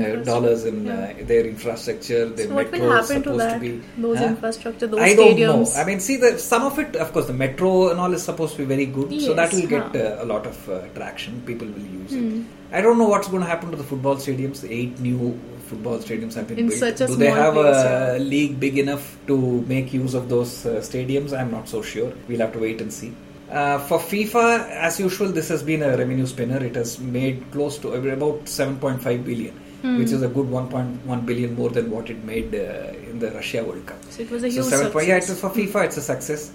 Uh, 0.00 0.16
dollars 0.24 0.64
in 0.64 0.88
uh, 0.88 1.14
their 1.22 1.44
infrastructure, 1.46 2.28
their 2.28 2.46
So 2.48 2.54
what 2.54 2.70
metro 2.72 2.86
will 2.88 2.92
happen 2.96 3.22
to 3.22 3.22
supposed 3.22 3.40
that? 3.40 3.54
to 3.54 3.60
be 3.60 3.82
those 3.98 4.18
Huh? 4.18 4.24
infrastructure, 4.26 4.86
those 4.86 5.00
I 5.00 5.14
don't 5.14 5.38
know. 5.38 5.54
stadiums. 5.62 5.76
I 5.80 5.84
mean, 5.84 6.00
see, 6.00 6.16
the, 6.16 6.38
some 6.38 6.62
of 6.64 6.78
it, 6.78 6.96
of 6.96 7.12
course, 7.12 7.26
the 7.26 7.32
metro 7.32 7.90
and 7.90 8.00
all 8.00 8.12
is 8.12 8.22
supposed 8.22 8.52
to 8.56 8.58
be 8.58 8.64
very 8.64 8.86
good, 8.86 9.20
so 9.22 9.34
that 9.34 9.52
will 9.52 9.66
get 9.66 9.94
uh, 9.96 10.22
a 10.22 10.24
lot 10.24 10.46
of 10.46 10.68
uh, 10.68 10.80
traction. 10.94 11.42
People 11.46 11.68
will 11.68 11.88
use 12.02 12.10
Hmm. 12.12 12.40
it. 12.40 12.76
I 12.76 12.80
don't 12.80 12.98
know 12.98 13.08
what's 13.08 13.28
going 13.28 13.42
to 13.42 13.48
happen 13.48 13.70
to 13.70 13.76
the 13.76 13.84
football 13.84 14.16
stadiums. 14.16 14.68
Eight 14.68 14.98
new 14.98 15.38
football 15.66 15.98
stadiums 15.98 16.34
have 16.34 16.48
been 16.48 16.58
In 16.58 16.68
built. 16.68 16.78
such 16.80 17.00
a 17.02 17.06
Do 17.06 17.14
they 17.16 17.30
have 17.30 17.54
place, 17.54 17.76
a 17.76 18.16
yeah. 18.18 18.24
league 18.24 18.58
big 18.58 18.78
enough 18.78 19.16
to 19.28 19.36
make 19.74 19.92
use 19.94 20.14
of 20.14 20.28
those 20.28 20.66
uh, 20.66 20.70
stadiums? 20.80 21.32
I'm 21.38 21.50
not 21.52 21.68
so 21.68 21.82
sure. 21.82 22.12
We'll 22.28 22.40
have 22.40 22.52
to 22.54 22.58
wait 22.58 22.80
and 22.80 22.92
see. 22.92 23.12
Uh, 23.50 23.78
for 23.78 23.98
FIFA, 23.98 24.68
as 24.70 24.98
usual, 24.98 25.28
this 25.28 25.48
has 25.48 25.62
been 25.62 25.82
a 25.82 25.96
revenue 25.96 26.26
spinner. 26.26 26.64
It 26.64 26.74
has 26.74 26.98
made 26.98 27.44
close 27.52 27.78
to 27.78 27.92
about 27.92 28.46
7.5 28.46 29.24
billion, 29.24 29.54
Hmm. 29.84 29.98
which 30.00 30.12
is 30.16 30.22
a 30.22 30.28
good 30.28 30.46
1.1 30.46 31.26
billion 31.26 31.54
more 31.54 31.68
than 31.68 31.90
what 31.90 32.08
it 32.12 32.24
made 32.24 32.54
uh, 32.54 33.10
in 33.10 33.18
the 33.18 33.30
Russia 33.32 33.62
World 33.62 33.84
Cup. 33.84 34.02
So 34.10 34.22
it 34.22 34.30
was 34.30 34.42
a 34.42 34.50
So 34.50 34.54
huge 34.62 34.66
seven 34.74 34.90
point 34.92 35.08
yeah, 35.08 35.16
it's 35.18 35.26
success. 35.26 35.40
for 35.54 35.58
FIFA. 35.58 35.84
It's 35.88 35.98
a 35.98 36.00
success. 36.00 36.52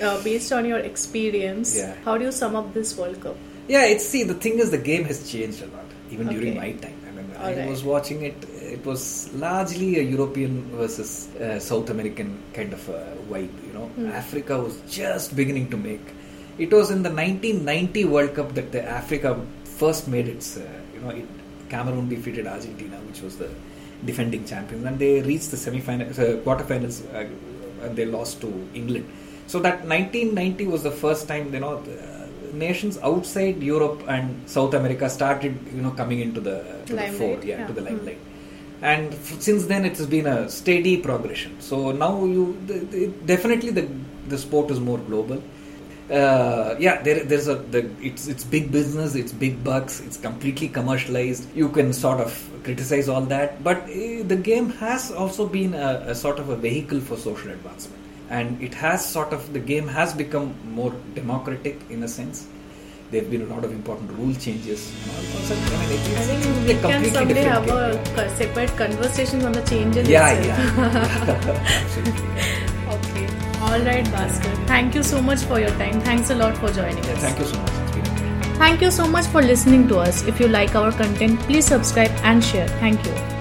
Uh, 0.00 0.22
based 0.24 0.50
on 0.58 0.64
your 0.64 0.78
experience, 0.78 1.76
Yeah. 1.76 1.94
how 2.06 2.16
do 2.16 2.24
you 2.24 2.32
sum 2.32 2.56
up 2.60 2.72
this 2.72 2.96
World 2.96 3.20
Cup? 3.20 3.36
Yeah, 3.68 3.84
it's 3.84 4.06
see 4.12 4.22
the 4.30 4.38
thing 4.44 4.58
is 4.64 4.70
the 4.70 4.78
game 4.78 5.04
has 5.10 5.18
changed 5.30 5.60
a 5.62 5.66
lot 5.76 5.84
even 6.10 6.28
during 6.28 6.56
my 6.56 6.70
time. 6.84 6.96
I 7.08 7.12
mean, 7.16 7.28
I 7.38 7.50
Alright. 7.50 7.68
was 7.68 7.84
watching 7.84 8.22
it. 8.30 8.38
It 8.76 8.86
was 8.86 9.02
largely 9.34 9.90
a 9.98 10.02
European 10.14 10.54
versus 10.80 11.28
uh, 11.36 11.58
South 11.60 11.90
American 11.90 12.30
kind 12.54 12.72
of 12.78 12.88
a 12.88 13.00
vibe. 13.30 13.52
You 13.66 13.74
know, 13.74 13.86
Hmm. 13.98 14.06
Africa 14.22 14.58
was 14.68 14.80
just 14.88 15.36
beginning 15.42 15.68
to 15.74 15.76
make. 15.76 16.06
It 16.58 16.72
was 16.78 16.90
in 16.96 17.02
the 17.02 17.12
1990 17.20 18.06
World 18.14 18.34
Cup 18.40 18.54
that 18.54 18.72
the 18.72 18.82
Africa 19.00 19.36
first 19.82 20.08
made 20.16 20.28
its. 20.28 20.56
Uh, 20.56 20.64
you 20.94 21.00
know, 21.02 21.10
it, 21.10 21.28
Cameroon 21.70 22.08
defeated 22.08 22.46
Argentina, 22.46 22.96
which 23.08 23.20
was 23.22 23.36
the 23.38 23.48
defending 24.04 24.44
champions, 24.44 24.84
and 24.84 24.98
they 24.98 25.20
reached 25.22 25.50
the 25.50 25.56
semi-finals, 25.56 26.18
uh, 26.18 26.40
quarterfinals, 26.44 26.96
uh, 27.14 27.26
and 27.84 27.96
they 27.96 28.04
lost 28.04 28.40
to 28.42 28.50
England. 28.74 29.06
So 29.46 29.58
that 29.60 29.84
1990 29.84 30.66
was 30.66 30.82
the 30.82 30.90
first 30.90 31.26
time 31.28 31.52
you 31.54 31.60
know 31.60 31.82
the 31.82 31.96
nations 32.52 32.98
outside 33.02 33.62
Europe 33.62 34.02
and 34.08 34.48
South 34.48 34.74
America 34.74 35.08
started 35.08 35.56
you 35.74 35.82
know 35.82 35.90
coming 35.90 36.20
into 36.20 36.40
the, 36.40 36.56
to 36.86 36.92
the 36.92 37.02
Limelight, 37.02 37.18
fore, 37.18 37.38
yeah, 37.44 37.58
yeah. 37.58 37.66
to 37.66 37.72
the 37.72 37.80
limelight. 37.80 38.18
And 38.82 39.12
f- 39.12 39.40
since 39.40 39.66
then, 39.66 39.84
it 39.84 39.96
has 39.98 40.06
been 40.06 40.26
a 40.26 40.48
steady 40.48 40.96
progression. 40.96 41.60
So 41.60 41.92
now 41.92 42.24
you 42.24 42.58
the, 42.66 42.78
the, 42.92 43.06
definitely 43.32 43.72
the 43.72 43.88
the 44.28 44.38
sport 44.38 44.70
is 44.70 44.80
more 44.80 44.98
global. 44.98 45.42
Uh, 46.10 46.74
yeah, 46.80 47.00
there, 47.02 47.22
there's 47.24 47.46
a 47.46 47.54
the, 47.54 47.88
it's 48.02 48.26
it's 48.26 48.42
big 48.42 48.72
business, 48.72 49.14
it's 49.14 49.32
big 49.32 49.62
bucks, 49.62 50.00
it's 50.00 50.16
completely 50.16 50.68
commercialized. 50.68 51.46
You 51.54 51.68
can 51.68 51.92
sort 51.92 52.18
of 52.20 52.50
criticize 52.64 53.08
all 53.08 53.22
that, 53.22 53.62
but 53.62 53.78
uh, 53.84 54.24
the 54.26 54.38
game 54.42 54.70
has 54.70 55.12
also 55.12 55.46
been 55.46 55.72
a, 55.74 56.04
a 56.08 56.14
sort 56.14 56.40
of 56.40 56.48
a 56.48 56.56
vehicle 56.56 57.00
for 57.00 57.16
social 57.16 57.52
advancement, 57.52 58.02
and 58.28 58.60
it 58.60 58.74
has 58.74 59.06
sort 59.08 59.32
of 59.32 59.52
the 59.52 59.60
game 59.60 59.86
has 59.86 60.12
become 60.12 60.52
more 60.64 60.92
democratic 61.14 61.78
in 61.90 62.02
a 62.02 62.08
sense. 62.08 62.48
There 63.12 63.20
have 63.20 63.30
been 63.30 63.42
a 63.42 63.46
lot 63.54 63.64
of 63.64 63.70
important 63.72 64.10
rule 64.12 64.34
changes. 64.34 64.92
and 65.02 65.10
all. 65.12 65.40
Also, 65.40 65.54
I 65.54 65.58
mean, 65.58 65.90
I 66.16 66.22
think 66.22 66.68
we 66.68 66.74
can 66.74 67.04
someday 67.12 67.42
have 67.42 67.66
game, 67.66 68.18
a 68.18 68.36
separate 68.36 68.76
conversation 68.76 69.44
on 69.44 69.52
the 69.52 69.62
changes. 69.62 70.08
Yeah, 70.08 70.30
itself. 70.30 70.76
yeah. 70.76 71.60
Absolutely. 71.84 72.69
All 73.70 73.80
right, 73.86 74.04
Bhaskar. 74.14 74.54
Thank 74.66 74.94
you 74.96 75.02
so 75.02 75.22
much 75.22 75.42
for 75.50 75.60
your 75.60 75.70
time. 75.82 76.00
Thanks 76.00 76.30
a 76.30 76.34
lot 76.34 76.56
for 76.56 76.70
joining 76.72 77.04
Yeah, 77.04 77.12
us. 77.12 77.20
thank 77.22 77.38
you 77.38 77.44
so 77.44 77.58
much. 77.58 77.70
It's 77.82 77.92
been 77.92 78.06
a 78.06 78.14
pleasure. 78.20 78.54
Thank 78.62 78.80
you 78.80 78.90
so 78.90 79.06
much 79.06 79.26
for 79.26 79.42
listening 79.42 79.86
to 79.88 79.98
us. 79.98 80.22
If 80.26 80.40
you 80.40 80.48
like 80.48 80.74
our 80.74 80.90
content, 80.92 81.38
please 81.40 81.66
subscribe 81.66 82.10
and 82.24 82.44
share. 82.44 82.68
Thank 82.84 83.04
you. 83.06 83.39